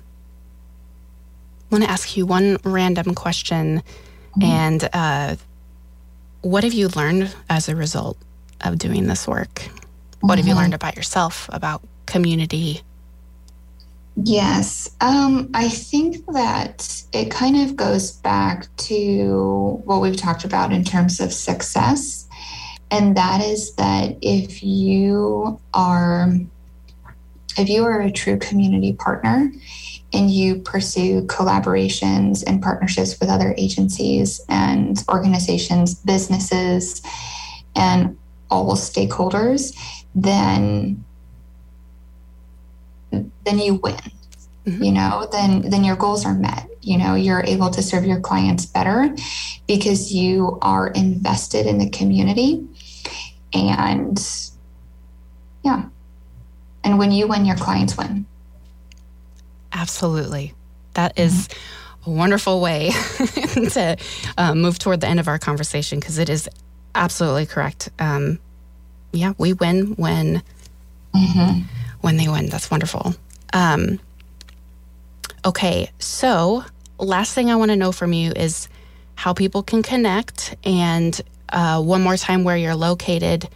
I 1.71 1.75
want 1.75 1.83
to 1.83 1.89
ask 1.89 2.17
you 2.17 2.25
one 2.25 2.57
random 2.63 3.15
question. 3.15 3.83
Mm-hmm. 4.31 4.43
And 4.43 4.89
uh, 4.91 5.35
what 6.41 6.63
have 6.63 6.73
you 6.73 6.87
learned 6.89 7.35
as 7.49 7.69
a 7.69 7.75
result 7.75 8.17
of 8.61 8.77
doing 8.77 9.07
this 9.07 9.27
work? 9.27 9.61
What 9.61 9.69
mm-hmm. 9.69 10.29
have 10.29 10.39
you 10.39 10.53
mm-hmm. 10.53 10.59
learned 10.61 10.73
about 10.73 10.95
yourself, 10.95 11.49
about 11.51 11.81
community? 12.05 12.81
Yes, 14.23 14.89
um, 14.99 15.49
I 15.53 15.69
think 15.69 16.25
that 16.33 17.03
it 17.13 17.31
kind 17.31 17.55
of 17.57 17.75
goes 17.75 18.11
back 18.11 18.67
to 18.77 19.81
what 19.85 20.01
we've 20.01 20.17
talked 20.17 20.43
about 20.43 20.73
in 20.73 20.83
terms 20.83 21.21
of 21.21 21.31
success. 21.31 22.27
And 22.91 23.15
that 23.15 23.41
is 23.41 23.75
that 23.75 24.17
if 24.21 24.61
you 24.63 25.59
are 25.73 26.33
if 27.57 27.69
you 27.69 27.83
are 27.83 28.01
a 28.01 28.11
true 28.11 28.37
community 28.37 28.93
partner 28.93 29.51
and 30.13 30.31
you 30.31 30.55
pursue 30.59 31.23
collaborations 31.23 32.43
and 32.45 32.61
partnerships 32.61 33.19
with 33.19 33.29
other 33.29 33.53
agencies 33.57 34.41
and 34.49 35.03
organizations, 35.09 35.93
businesses, 35.93 37.01
and 37.75 38.17
all 38.49 38.75
stakeholders, 38.75 39.75
then 40.15 41.03
then 43.11 43.59
you 43.59 43.75
win. 43.75 43.95
Mm-hmm. 44.65 44.83
You 44.83 44.91
know, 44.91 45.27
then 45.31 45.69
then 45.69 45.83
your 45.83 45.95
goals 45.95 46.25
are 46.25 46.33
met. 46.33 46.69
You 46.81 46.97
know, 46.97 47.15
you're 47.15 47.43
able 47.43 47.69
to 47.71 47.81
serve 47.81 48.05
your 48.05 48.19
clients 48.19 48.65
better 48.65 49.15
because 49.67 50.13
you 50.13 50.57
are 50.61 50.87
invested 50.87 51.65
in 51.65 51.77
the 51.77 51.89
community. 51.89 52.67
And 53.53 54.19
yeah. 55.63 55.85
And 56.83 56.97
when 56.97 57.11
you 57.11 57.27
win, 57.27 57.45
your 57.45 57.57
clients 57.57 57.97
win. 57.97 58.25
Absolutely. 59.73 60.53
That 60.93 61.17
is 61.17 61.47
mm-hmm. 61.47 62.11
a 62.11 62.13
wonderful 62.13 62.61
way 62.61 62.91
to 63.53 63.97
uh, 64.37 64.55
move 64.55 64.79
toward 64.79 65.01
the 65.01 65.07
end 65.07 65.19
of 65.19 65.27
our 65.27 65.39
conversation 65.39 65.99
because 65.99 66.17
it 66.17 66.29
is 66.29 66.49
absolutely 66.95 67.45
correct. 67.45 67.89
Um, 67.99 68.39
yeah, 69.11 69.33
we 69.37 69.53
win 69.53 69.93
when 69.95 70.41
mm-hmm. 71.15 71.61
When 72.01 72.17
they 72.17 72.27
win. 72.27 72.47
That's 72.47 72.71
wonderful. 72.71 73.15
Um, 73.53 73.99
okay, 75.45 75.91
so 75.99 76.63
last 76.97 77.33
thing 77.33 77.49
I 77.49 77.55
want 77.55 77.71
to 77.71 77.75
know 77.75 77.91
from 77.91 78.13
you 78.13 78.31
is 78.35 78.67
how 79.15 79.33
people 79.33 79.63
can 79.63 79.83
connect, 79.83 80.55
and 80.63 81.19
uh, 81.49 81.81
one 81.81 82.01
more 82.01 82.17
time 82.17 82.43
where 82.43 82.57
you're 82.57 82.75
located, 82.75 83.49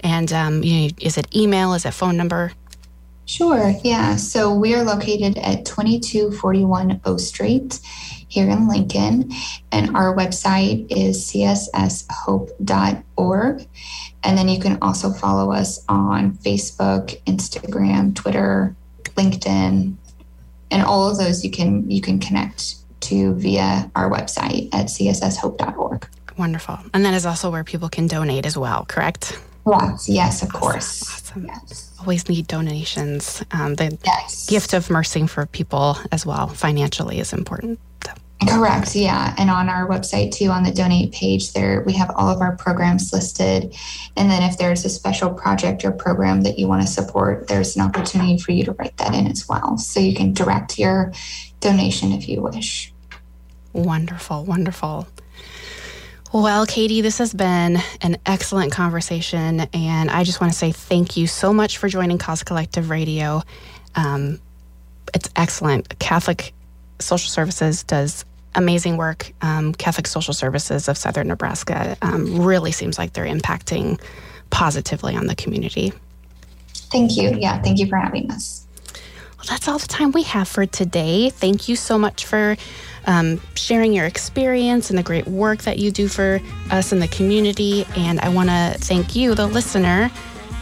and 0.00 0.32
um, 0.32 0.62
you 0.62 0.90
is 1.00 1.16
it 1.16 1.34
email? 1.34 1.74
Is 1.74 1.84
it 1.84 1.92
phone 1.92 2.16
number? 2.16 2.52
Sure. 3.26 3.74
Yeah. 3.82 4.16
So 4.16 4.52
we 4.54 4.74
are 4.74 4.84
located 4.84 5.38
at 5.38 5.64
2241 5.64 7.00
O 7.06 7.16
Street 7.16 7.80
here 8.28 8.50
in 8.50 8.68
Lincoln. 8.68 9.30
And 9.72 9.96
our 9.96 10.14
website 10.14 10.86
is 10.90 11.24
csshope.org. 11.30 12.06
And 14.24 14.38
then 14.38 14.48
you 14.48 14.58
can 14.58 14.78
also 14.80 15.10
follow 15.12 15.52
us 15.52 15.84
on 15.88 16.32
Facebook, 16.38 17.22
Instagram, 17.24 18.14
Twitter, 18.14 18.74
LinkedIn, 19.16 19.96
and 20.70 20.82
all 20.82 21.08
of 21.08 21.18
those 21.18 21.44
you 21.44 21.50
can 21.50 21.88
you 21.90 22.00
can 22.00 22.18
connect 22.18 22.76
to 23.02 23.34
via 23.34 23.90
our 23.94 24.10
website 24.10 24.74
at 24.74 24.86
csshope.org. 24.86 26.08
Wonderful. 26.36 26.78
And 26.92 27.04
that 27.04 27.14
is 27.14 27.26
also 27.26 27.50
where 27.50 27.62
people 27.62 27.88
can 27.88 28.06
donate 28.06 28.46
as 28.46 28.56
well, 28.56 28.86
correct? 28.86 29.38
Yes, 29.66 30.08
yes, 30.08 30.42
of 30.42 30.48
awesome. 30.48 30.60
course. 30.60 31.02
Awesome. 31.02 31.46
Yes. 31.46 31.96
Always 32.00 32.28
need 32.28 32.46
donations. 32.46 33.42
Um, 33.52 33.76
the 33.76 33.96
yes. 34.04 34.46
gift 34.46 34.74
of 34.74 34.90
mercy 34.90 35.26
for 35.26 35.46
people 35.46 35.96
as 36.12 36.26
well 36.26 36.48
financially 36.48 37.18
is 37.18 37.32
important. 37.32 37.78
Correct. 38.48 38.94
Yeah. 38.94 39.34
And 39.38 39.50
on 39.50 39.68
our 39.68 39.88
website 39.88 40.32
too, 40.32 40.48
on 40.50 40.62
the 40.62 40.72
donate 40.72 41.12
page, 41.12 41.52
there 41.52 41.82
we 41.86 41.92
have 41.94 42.10
all 42.14 42.28
of 42.28 42.40
our 42.40 42.56
programs 42.56 43.12
listed. 43.12 43.74
And 44.16 44.30
then 44.30 44.42
if 44.42 44.58
there's 44.58 44.84
a 44.84 44.88
special 44.88 45.32
project 45.32 45.84
or 45.84 45.92
program 45.92 46.42
that 46.42 46.58
you 46.58 46.66
want 46.66 46.82
to 46.82 46.88
support, 46.88 47.48
there's 47.48 47.76
an 47.76 47.82
opportunity 47.82 48.38
for 48.38 48.52
you 48.52 48.64
to 48.64 48.72
write 48.72 48.96
that 48.98 49.14
in 49.14 49.26
as 49.26 49.48
well. 49.48 49.78
So 49.78 50.00
you 50.00 50.14
can 50.14 50.32
direct 50.32 50.78
your 50.78 51.12
donation 51.60 52.12
if 52.12 52.28
you 52.28 52.42
wish. 52.42 52.92
Wonderful. 53.72 54.44
Wonderful. 54.44 55.08
Well, 56.32 56.66
Katie, 56.66 57.00
this 57.00 57.18
has 57.18 57.32
been 57.32 57.78
an 58.00 58.16
excellent 58.26 58.72
conversation. 58.72 59.60
And 59.72 60.10
I 60.10 60.24
just 60.24 60.40
want 60.40 60.52
to 60.52 60.58
say 60.58 60.72
thank 60.72 61.16
you 61.16 61.26
so 61.28 61.52
much 61.52 61.78
for 61.78 61.88
joining 61.88 62.18
Cause 62.18 62.42
Collective 62.42 62.90
Radio. 62.90 63.42
Um, 63.94 64.40
it's 65.14 65.28
excellent. 65.36 65.98
Catholic 66.00 66.52
Social 66.98 67.30
Services 67.30 67.84
does 67.84 68.24
amazing 68.54 68.96
work. 68.96 69.32
Um, 69.42 69.74
Catholic 69.74 70.06
Social 70.06 70.34
Services 70.34 70.88
of 70.88 70.96
Southern 70.96 71.28
Nebraska 71.28 71.96
um, 72.02 72.42
really 72.42 72.72
seems 72.72 72.98
like 72.98 73.12
they're 73.12 73.26
impacting 73.26 74.00
positively 74.50 75.16
on 75.16 75.26
the 75.26 75.34
community. 75.34 75.92
Thank 76.74 77.16
you. 77.16 77.36
Yeah, 77.38 77.60
thank 77.60 77.78
you 77.78 77.86
for 77.86 77.96
having 77.96 78.30
us. 78.30 78.66
Well, 79.36 79.46
that's 79.48 79.68
all 79.68 79.78
the 79.78 79.88
time 79.88 80.12
we 80.12 80.22
have 80.22 80.48
for 80.48 80.64
today. 80.64 81.30
Thank 81.30 81.68
you 81.68 81.76
so 81.76 81.98
much 81.98 82.24
for 82.24 82.56
um, 83.06 83.40
sharing 83.54 83.92
your 83.92 84.06
experience 84.06 84.90
and 84.90 84.98
the 84.98 85.02
great 85.02 85.26
work 85.26 85.62
that 85.62 85.78
you 85.78 85.90
do 85.90 86.08
for 86.08 86.40
us 86.70 86.92
in 86.92 87.00
the 87.00 87.08
community. 87.08 87.84
And 87.96 88.20
I 88.20 88.28
want 88.28 88.48
to 88.48 88.76
thank 88.78 89.14
you, 89.14 89.34
the 89.34 89.46
listener, 89.46 90.10